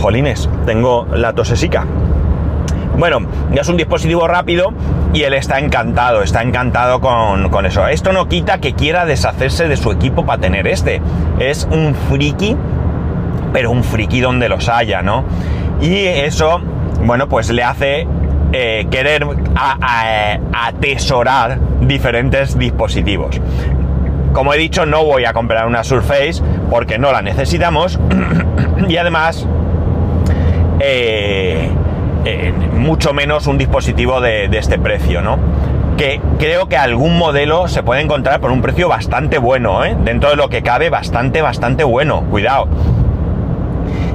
Jolines, 0.00 0.48
tengo 0.66 1.06
la 1.12 1.32
tosesica. 1.34 1.86
Bueno, 2.96 3.20
ya 3.52 3.62
es 3.62 3.68
un 3.68 3.76
dispositivo 3.76 4.26
rápido 4.28 4.72
y 5.12 5.22
él 5.22 5.34
está 5.34 5.58
encantado, 5.58 6.22
está 6.22 6.42
encantado 6.42 7.00
con, 7.00 7.66
eso. 7.66 7.86
Esto 7.86 8.12
no 8.12 8.28
quita 8.28 8.58
que 8.58 8.74
quiera 8.74 9.06
deshacerse 9.06 9.68
de 9.68 9.76
su 9.76 9.90
equipo 9.90 10.26
para 10.26 10.40
tener 10.40 10.66
este. 10.66 11.00
Es 11.38 11.68
un 11.70 11.94
friki, 11.94 12.56
pero 13.52 13.70
un 13.70 13.84
friki 13.84 14.20
donde 14.20 14.48
los 14.48 14.68
haya, 14.68 15.02
¿no? 15.02 15.24
Y 15.80 15.94
eso, 16.04 16.60
bueno, 17.04 17.28
pues 17.28 17.50
le 17.50 17.62
hace 17.62 18.06
eh, 18.52 18.86
querer 18.90 19.26
atesorar 20.52 21.58
diferentes 21.80 22.58
dispositivos. 22.58 23.40
como 24.32 24.52
he 24.52 24.58
dicho, 24.58 24.86
no 24.86 25.04
voy 25.04 25.24
a 25.24 25.32
comprar 25.32 25.66
una 25.66 25.84
Surface 25.84 26.42
porque 26.70 26.98
no 26.98 27.12
la 27.12 27.22
necesitamos 27.22 27.98
y 28.88 28.96
además 28.96 29.46
eh, 30.80 31.68
eh, 32.24 32.52
mucho 32.72 33.12
menos 33.12 33.46
un 33.46 33.58
dispositivo 33.58 34.20
de, 34.20 34.46
este 34.52 34.78
precio, 34.78 35.22
¿no? 35.22 35.38
que 35.96 36.20
creo 36.38 36.66
que 36.66 36.78
algún 36.78 37.18
modelo 37.18 37.68
se 37.68 37.82
puede 37.82 38.00
encontrar 38.00 38.40
por 38.40 38.50
un 38.50 38.62
precio 38.62 38.88
bastante 38.88 39.36
bueno, 39.36 39.84
¿eh? 39.84 39.94
dentro 40.02 40.30
de 40.30 40.36
lo 40.36 40.48
que 40.48 40.62
cabe, 40.62 40.88
bastante, 40.88 41.42
bastante 41.42 41.84
bueno. 41.84 42.22
Cuidado. 42.30 42.68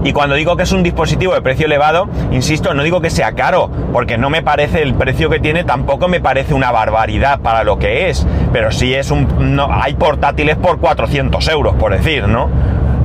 Y 0.05 0.13
cuando 0.13 0.35
digo 0.35 0.55
que 0.55 0.63
es 0.63 0.71
un 0.71 0.83
dispositivo 0.83 1.33
de 1.33 1.41
precio 1.41 1.65
elevado, 1.65 2.07
insisto, 2.31 2.75
no 2.75 2.83
digo 2.83 3.01
que 3.01 3.09
sea 3.09 3.31
caro, 3.31 3.71
porque 3.91 4.19
no 4.19 4.29
me 4.29 4.43
parece 4.43 4.83
el 4.83 4.93
precio 4.93 5.31
que 5.31 5.39
tiene, 5.39 5.63
tampoco 5.63 6.07
me 6.07 6.19
parece 6.19 6.53
una 6.53 6.71
barbaridad 6.71 7.39
para 7.39 7.63
lo 7.63 7.79
que 7.79 8.09
es, 8.09 8.25
pero 8.53 8.71
sí 8.71 8.93
es 8.93 9.09
un... 9.09 9.59
Hay 9.71 9.95
portátiles 9.95 10.57
por 10.57 10.79
400 10.79 11.47
euros, 11.49 11.75
por 11.75 11.91
decir, 11.91 12.27
¿no? 12.27 12.49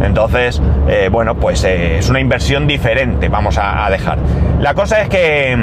Entonces, 0.02 0.60
eh, 0.88 1.08
bueno, 1.10 1.34
pues 1.34 1.62
eh, 1.64 1.98
es 1.98 2.08
una 2.08 2.20
inversión 2.20 2.66
diferente, 2.66 3.28
vamos 3.28 3.58
a, 3.58 3.88
dejar. 3.90 4.18
La 4.60 4.74
cosa 4.74 5.02
es 5.02 5.08
que 5.08 5.56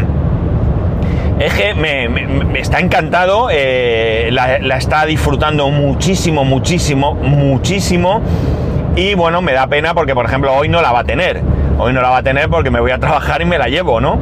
es 1.39 1.53
que 1.53 1.73
me, 1.73 2.59
está 2.59 2.79
encantado, 2.79 3.49
eh, 3.51 4.29
la, 4.31 4.77
está 4.77 5.05
disfrutando 5.05 5.69
muchísimo, 5.69 6.43
muchísimo, 6.43 7.15
muchísimo. 7.15 8.21
Y 8.95 9.13
bueno, 9.13 9.41
me 9.41 9.53
da 9.53 9.67
pena 9.67 9.93
porque, 9.93 10.15
por 10.15 10.25
ejemplo, 10.25 10.53
hoy 10.53 10.69
no 10.69 10.81
la 10.81 10.91
va 10.91 10.99
a 10.99 11.03
tener. 11.03 11.41
Hoy 11.77 11.93
no 11.93 12.01
la 12.01 12.09
va 12.09 12.17
a 12.17 12.23
tener 12.23 12.49
porque 12.49 12.71
me 12.71 12.79
voy 12.79 12.91
a 12.91 12.97
trabajar 12.99 13.41
y 13.41 13.45
me 13.45 13.59
la 13.59 13.67
llevo, 13.67 14.01
¿no? 14.01 14.19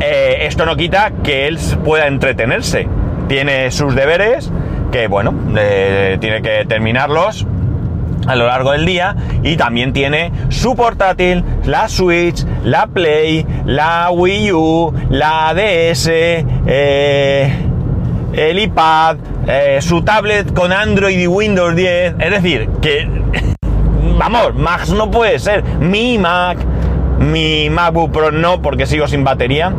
Esto 0.00 0.66
no 0.66 0.74
quita 0.76 1.12
que 1.22 1.46
él 1.46 1.58
pueda 1.84 2.06
entretenerse. 2.06 2.88
Tiene 3.28 3.70
sus 3.70 3.94
deberes, 3.94 4.50
que 4.90 5.06
bueno, 5.06 5.34
tiene 6.18 6.42
que 6.42 6.64
terminarlos 6.66 7.46
a 8.26 8.36
lo 8.36 8.46
largo 8.46 8.72
del 8.72 8.86
día 8.86 9.16
y 9.42 9.56
también 9.56 9.92
tiene 9.92 10.32
su 10.48 10.74
portátil, 10.74 11.44
la 11.64 11.88
Switch, 11.88 12.44
la 12.64 12.86
Play, 12.86 13.46
la 13.64 14.10
Wii 14.10 14.52
U, 14.52 14.92
la 15.10 15.54
DS, 15.54 16.08
eh, 16.66 17.52
el 18.32 18.58
iPad, 18.58 19.16
eh, 19.46 19.78
su 19.80 20.02
tablet 20.02 20.52
con 20.54 20.72
Android 20.72 21.18
y 21.18 21.26
Windows 21.26 21.74
10. 21.74 22.14
Es 22.18 22.30
decir, 22.30 22.68
que 22.80 23.08
vamos, 24.18 24.54
Max 24.54 24.90
no 24.90 25.10
puede 25.10 25.38
ser. 25.38 25.62
Mi 25.80 26.18
Mac, 26.18 26.58
mi 27.18 27.68
MacBook 27.70 28.12
Pro 28.12 28.30
no, 28.30 28.62
porque 28.62 28.86
sigo 28.86 29.06
sin 29.08 29.24
batería. 29.24 29.72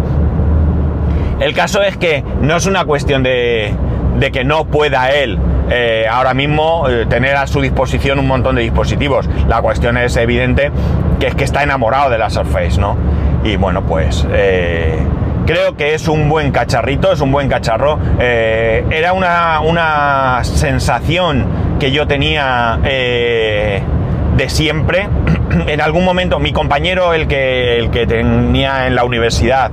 El 1.40 1.54
caso 1.54 1.82
es 1.82 1.98
que 1.98 2.24
no 2.42 2.56
es 2.56 2.66
una 2.66 2.86
cuestión 2.86 3.24
de, 3.24 3.74
de 4.20 4.32
que 4.32 4.44
no 4.44 4.66
pueda 4.66 5.12
él 5.12 5.40
eh, 5.76 6.06
ahora 6.08 6.36
mismo 6.36 6.88
eh, 6.88 7.08
tener 7.08 7.36
a 7.36 7.48
su 7.48 7.60
disposición 7.60 8.20
un 8.20 8.28
montón 8.28 8.56
de 8.56 8.62
dispositivos. 8.62 9.28
La 9.48 9.60
cuestión 9.62 9.98
es 9.98 10.16
evidente 10.18 10.72
que 11.20 11.28
es 11.28 11.36
que 11.36 11.44
está 11.44 11.64
enamorado 11.64 12.12
de 12.12 12.20
la 12.20 12.30
Surface, 12.30 12.80
¿no? 12.80 12.96
Y 13.44 13.56
bueno, 13.56 13.82
pues 13.82 14.24
eh, 14.32 15.00
creo 15.48 15.76
que 15.76 15.96
es 15.96 16.08
un 16.08 16.30
buen 16.30 16.52
cacharrito, 16.52 17.12
es 17.12 17.22
un 17.22 17.32
buen 17.32 17.50
cacharro. 17.50 17.98
era 18.20 19.14
una, 19.14 19.62
una, 19.62 20.44
sensación 20.44 21.48
que 21.80 21.92
yo 21.92 22.06
tenía 22.06 22.78
de 22.84 24.50
siempre. 24.50 25.10
en 25.68 25.82
algún 25.82 26.06
momento, 26.06 26.40
mi 26.40 26.54
compañero, 26.54 27.14
el 27.14 27.28
que, 27.28 27.80
el 27.80 27.90
que 27.90 28.06
tenía 28.06 28.88
en 28.88 28.96
la 28.96 29.06
universidad, 29.06 29.72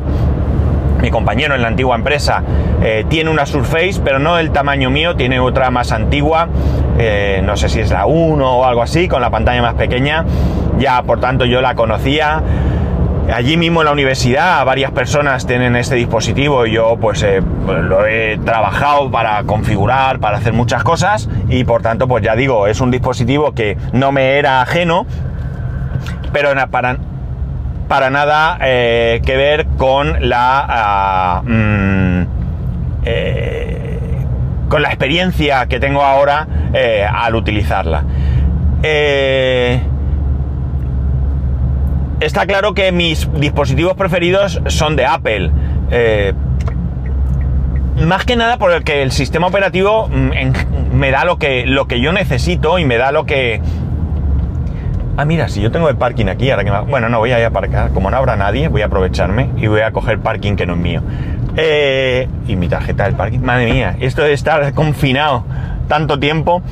mi 1.00 1.10
compañero 1.10 1.54
en 1.54 1.62
la 1.62 1.68
antigua 1.68 1.96
empresa 1.96 2.42
eh, 2.82 3.04
tiene 3.08 3.30
una 3.30 3.46
Surface, 3.46 4.00
pero 4.04 4.18
no 4.18 4.36
del 4.36 4.50
tamaño 4.50 4.90
mío, 4.90 5.16
tiene 5.16 5.40
otra 5.40 5.70
más 5.70 5.92
antigua, 5.92 6.48
eh, 6.98 7.40
no 7.44 7.56
sé 7.56 7.68
si 7.68 7.80
es 7.80 7.90
la 7.90 8.06
1 8.06 8.58
o 8.58 8.64
algo 8.64 8.82
así, 8.82 9.08
con 9.08 9.22
la 9.22 9.30
pantalla 9.30 9.62
más 9.62 9.74
pequeña. 9.74 10.24
Ya, 10.78 11.02
por 11.02 11.20
tanto, 11.20 11.44
yo 11.44 11.60
la 11.60 11.74
conocía. 11.74 12.42
Allí 13.32 13.56
mismo 13.56 13.82
en 13.82 13.86
la 13.86 13.92
universidad 13.92 14.64
varias 14.64 14.90
personas 14.90 15.46
tienen 15.46 15.76
este 15.76 15.94
dispositivo 15.94 16.66
y 16.66 16.72
yo 16.72 16.96
pues, 17.00 17.22
eh, 17.22 17.40
pues, 17.64 17.78
lo 17.84 18.04
he 18.04 18.38
trabajado 18.38 19.10
para 19.10 19.44
configurar, 19.44 20.18
para 20.18 20.38
hacer 20.38 20.52
muchas 20.52 20.82
cosas 20.82 21.28
y 21.48 21.62
por 21.62 21.80
tanto 21.80 22.08
pues 22.08 22.24
ya 22.24 22.34
digo, 22.34 22.66
es 22.66 22.80
un 22.80 22.90
dispositivo 22.90 23.52
que 23.52 23.76
no 23.92 24.10
me 24.10 24.38
era 24.38 24.62
ajeno, 24.62 25.06
pero 26.32 26.50
para, 26.70 26.96
para 27.90 28.08
nada 28.08 28.56
eh, 28.62 29.20
que 29.26 29.36
ver 29.36 29.66
con 29.76 30.28
la... 30.28 30.64
Ah, 30.68 31.42
mm, 31.44 32.22
eh, 33.04 33.98
con 34.68 34.80
la 34.80 34.90
experiencia 34.90 35.66
que 35.66 35.80
tengo 35.80 36.00
ahora 36.04 36.46
eh, 36.72 37.04
al 37.04 37.34
utilizarla. 37.34 38.04
está 42.20 42.46
claro 42.46 42.74
que 42.74 42.92
mis 42.92 43.28
dispositivos 43.40 43.94
preferidos 43.94 44.62
son 44.68 44.94
de 44.94 45.06
Apple. 45.06 45.50
más 48.06 48.24
que 48.24 48.36
nada 48.36 48.56
porque 48.56 49.02
el 49.02 49.10
sistema 49.10 49.48
operativo 49.48 50.08
mm, 50.08 50.94
me 50.96 51.10
da 51.10 51.24
lo 51.24 51.38
que, 51.38 51.66
lo 51.66 51.88
que 51.88 52.00
yo 52.00 52.12
necesito 52.12 52.78
y 52.78 52.84
me 52.84 52.98
da 52.98 53.10
lo 53.10 53.26
que, 53.26 53.60
Ah, 55.20 55.26
mira, 55.26 55.50
si 55.50 55.60
yo 55.60 55.70
tengo 55.70 55.90
el 55.90 55.96
parking 55.96 56.28
aquí, 56.28 56.50
ahora 56.50 56.64
que 56.64 56.70
Bueno, 56.90 57.10
no, 57.10 57.18
voy 57.18 57.32
a 57.32 57.38
ir 57.38 57.44
a 57.44 57.48
aparcar. 57.48 57.90
Como 57.90 58.10
no 58.10 58.16
habrá 58.16 58.36
nadie, 58.36 58.68
voy 58.68 58.80
a 58.80 58.86
aprovecharme 58.86 59.50
y 59.58 59.66
voy 59.66 59.82
a 59.82 59.90
coger 59.92 60.18
parking 60.18 60.56
que 60.56 60.64
no 60.64 60.72
es 60.72 60.78
mío. 60.78 61.02
Eh, 61.58 62.26
y 62.48 62.56
mi 62.56 62.68
tarjeta 62.68 63.04
del 63.04 63.16
parking. 63.16 63.40
Madre 63.40 63.70
mía, 63.70 63.96
esto 64.00 64.22
de 64.22 64.32
estar 64.32 64.72
confinado 64.72 65.44
tanto 65.88 66.18
tiempo. 66.18 66.62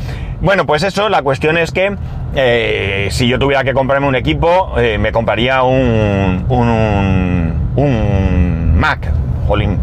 Bueno, 0.41 0.65
pues 0.65 0.83
eso, 0.83 1.11
la 1.11 1.21
cuestión 1.21 1.59
es 1.59 1.73
que 1.73 1.95
eh, 2.35 3.09
si 3.11 3.29
yo 3.29 3.39
tuviera 3.39 3.65
que 3.65 3.75
comprarme 3.75 4.09
un 4.09 4.15
equipo, 4.15 4.73
eh, 4.79 4.97
me 4.97 5.13
compraría 5.13 5.63
un, 5.63 6.47
un, 6.49 7.53
un 7.77 8.79
Mac. 8.79 9.13
Jolín, 9.47 9.79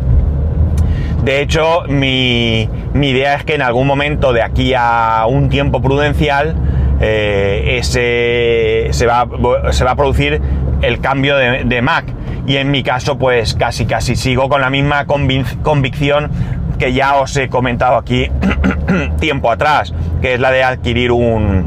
de 1.23 1.41
hecho, 1.41 1.83
mi, 1.87 2.67
mi, 2.93 3.09
idea 3.09 3.35
es 3.35 3.43
que 3.43 3.53
en 3.53 3.61
algún 3.61 3.85
momento 3.85 4.33
de 4.33 4.41
aquí 4.41 4.73
a 4.75 5.25
un 5.27 5.49
tiempo 5.49 5.83
prudencial 5.83 6.55
eh, 6.99 7.77
ese, 7.79 8.93
se, 8.93 9.05
va, 9.05 9.27
se 9.71 9.83
va 9.83 9.91
a 9.91 9.95
producir 9.95 10.41
el 10.81 10.99
cambio 10.99 11.35
de, 11.37 11.81
Mac. 11.81 12.05
Y 12.47 12.57
en 12.57 12.69
mi 12.69 12.83
caso, 12.83 13.17
pues 13.17 13.55
casi 13.55 13.85
casi 13.85 14.15
sigo 14.15 14.49
con 14.49 14.61
la 14.61 14.69
misma 14.69 15.05
convicción 15.05 16.29
que 16.77 16.93
ya 16.93 17.15
os 17.15 17.35
he 17.37 17.49
comentado 17.49 17.95
aquí 17.97 18.29
tiempo 19.19 19.49
atrás, 19.51 19.93
que 20.21 20.35
es 20.35 20.39
la 20.39 20.51
de 20.51 20.63
adquirir 20.63 21.11
un, 21.11 21.65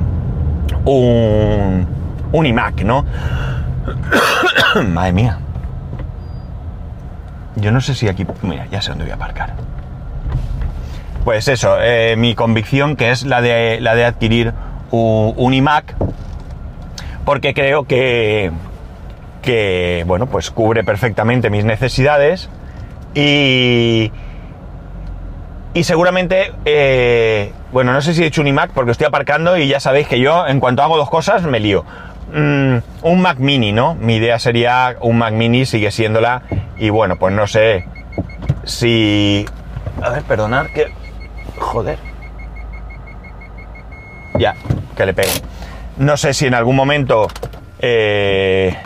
un, 0.85 1.87
un 2.33 2.47
iMac, 2.47 2.83
¿no? 2.83 3.05
Madre 4.89 5.13
mía. 5.13 5.39
Yo 7.57 7.73
no 7.73 7.81
sé 7.81 7.95
si 7.95 8.09
aquí... 8.09 8.25
Mira, 8.43 8.67
ya 8.71 8.81
sé 8.81 8.91
dónde 8.91 9.05
voy 9.05 9.13
a 9.13 9.17
aparcar. 9.17 9.55
Pues 11.25 11.49
eso, 11.49 11.77
eh, 11.81 12.15
mi 12.17 12.35
convicción 12.35 12.97
que 12.97 13.11
es 13.11 13.25
la 13.25 13.41
de, 13.41 13.81
la 13.81 13.95
de 13.95 14.05
adquirir 14.05 14.55
un, 14.91 15.55
iMac 15.55 15.95
porque 17.25 17.55
creo 17.55 17.85
que, 17.85 18.51
que, 19.43 20.05
bueno, 20.07 20.27
pues 20.27 20.51
cubre 20.51 20.85
perfectamente 20.85 21.51
mis 21.51 21.65
necesidades 21.65 22.49
y, 23.15 24.11
y 25.75 25.85
seguramente, 25.85 26.53
eh, 26.65 27.53
bueno, 27.73 27.93
no 27.93 28.01
sé 28.01 28.15
si 28.15 28.23
he 28.23 28.27
hecho 28.27 28.41
un 28.41 28.47
iMac 28.47 28.71
porque 28.71 28.93
estoy 28.93 29.07
aparcando 29.07 29.59
y 29.59 29.69
ya 29.69 29.81
sabéis 29.81 30.09
que 30.09 30.21
yo 30.21 30.47
en 30.47 30.61
cuanto 30.61 30.83
hago 30.83 30.97
dos 30.97 31.11
cosas 31.11 31.43
me 31.43 31.61
lío. 31.61 31.85
Mm, 32.33 32.79
un 33.03 33.23
Mac 33.23 33.39
mini, 33.39 33.73
¿no? 33.73 33.95
Mi 33.95 34.17
idea 34.17 34.39
sería 34.39 34.97
un 35.01 35.19
Mac 35.19 35.33
mini, 35.33 35.65
sigue 35.65 35.91
siéndola 35.91 36.43
y 36.77 36.91
bueno, 36.91 37.17
pues 37.17 37.35
no 37.35 37.47
sé 37.47 37.87
si... 38.65 39.47
A 40.03 40.11
ver, 40.11 40.23
perdonad 40.25 40.67
que... 40.67 40.93
Joder. 41.59 42.08
Ya, 44.39 44.55
que 44.97 45.05
le 45.05 45.15
pegue. 45.15 45.33
No 45.97 46.17
sé 46.17 46.33
si 46.33 46.47
en 46.47 46.55
algún 46.55 46.77
momento 46.77 47.29
eh, 47.81 48.77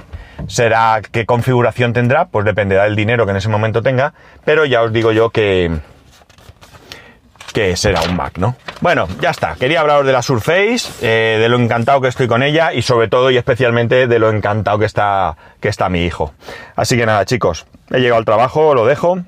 será 0.46 1.00
qué 1.10 1.26
configuración 1.26 1.92
tendrá, 1.92 2.26
pues 2.26 2.44
dependerá 2.44 2.84
del 2.84 2.96
dinero 2.96 3.26
que 3.26 3.32
en 3.32 3.36
ese 3.36 3.48
momento 3.48 3.82
tenga, 3.82 4.14
pero 4.44 4.64
ya 4.64 4.82
os 4.82 4.92
digo 4.92 5.12
yo 5.12 5.30
que 5.30 5.70
que 7.52 7.76
será 7.76 8.00
un 8.02 8.16
Mac, 8.16 8.38
¿no? 8.38 8.56
Bueno, 8.80 9.06
ya 9.20 9.30
está. 9.30 9.56
Quería 9.56 9.80
hablaros 9.80 10.06
de 10.06 10.12
la 10.12 10.22
Surface, 10.22 10.88
eh, 11.02 11.38
de 11.38 11.48
lo 11.48 11.58
encantado 11.58 12.00
que 12.00 12.08
estoy 12.08 12.26
con 12.26 12.42
ella 12.42 12.72
y 12.72 12.82
sobre 12.82 13.08
todo 13.08 13.30
y 13.30 13.36
especialmente 13.36 14.06
de 14.06 14.18
lo 14.18 14.30
encantado 14.30 14.78
que 14.78 14.86
está, 14.86 15.36
que 15.60 15.68
está 15.68 15.88
mi 15.88 16.04
hijo. 16.04 16.32
Así 16.76 16.96
que 16.96 17.04
nada, 17.04 17.24
chicos, 17.26 17.66
he 17.90 18.00
llegado 18.00 18.18
al 18.18 18.24
trabajo, 18.24 18.74
lo 18.74 18.86
dejo. 18.86 19.18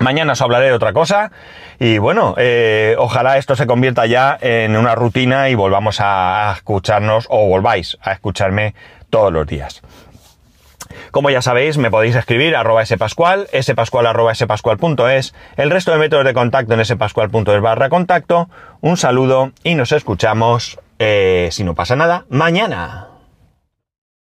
Mañana 0.00 0.32
os 0.32 0.42
hablaré 0.42 0.66
de 0.66 0.72
otra 0.72 0.92
cosa 0.92 1.30
y 1.78 1.98
bueno, 1.98 2.34
eh, 2.36 2.96
ojalá 2.98 3.38
esto 3.38 3.54
se 3.54 3.66
convierta 3.66 4.06
ya 4.06 4.36
en 4.40 4.76
una 4.76 4.94
rutina 4.94 5.48
y 5.48 5.54
volvamos 5.54 5.98
a 6.00 6.52
escucharnos 6.56 7.26
o 7.30 7.46
volváis 7.46 7.96
a 8.02 8.12
escucharme 8.12 8.74
todos 9.10 9.32
los 9.32 9.46
días. 9.46 9.82
Como 11.10 11.30
ya 11.30 11.42
sabéis, 11.42 11.78
me 11.78 11.90
podéis 11.90 12.16
escribir 12.16 12.56
arroba 12.56 12.84
spascual, 12.84 13.48
spascual 13.60 14.06
arroba 14.06 14.34
spascual.es, 14.34 15.34
el 15.56 15.70
resto 15.70 15.92
de 15.92 15.98
métodos 15.98 16.24
de 16.24 16.34
contacto 16.34 16.74
en 16.74 16.84
spascual.es 16.84 17.60
barra 17.60 17.88
contacto. 17.88 18.48
Un 18.80 18.96
saludo 18.96 19.52
y 19.62 19.76
nos 19.76 19.92
escuchamos, 19.92 20.78
eh, 20.98 21.48
si 21.52 21.64
no 21.64 21.74
pasa 21.74 21.96
nada, 21.96 22.24
mañana. 22.28 23.13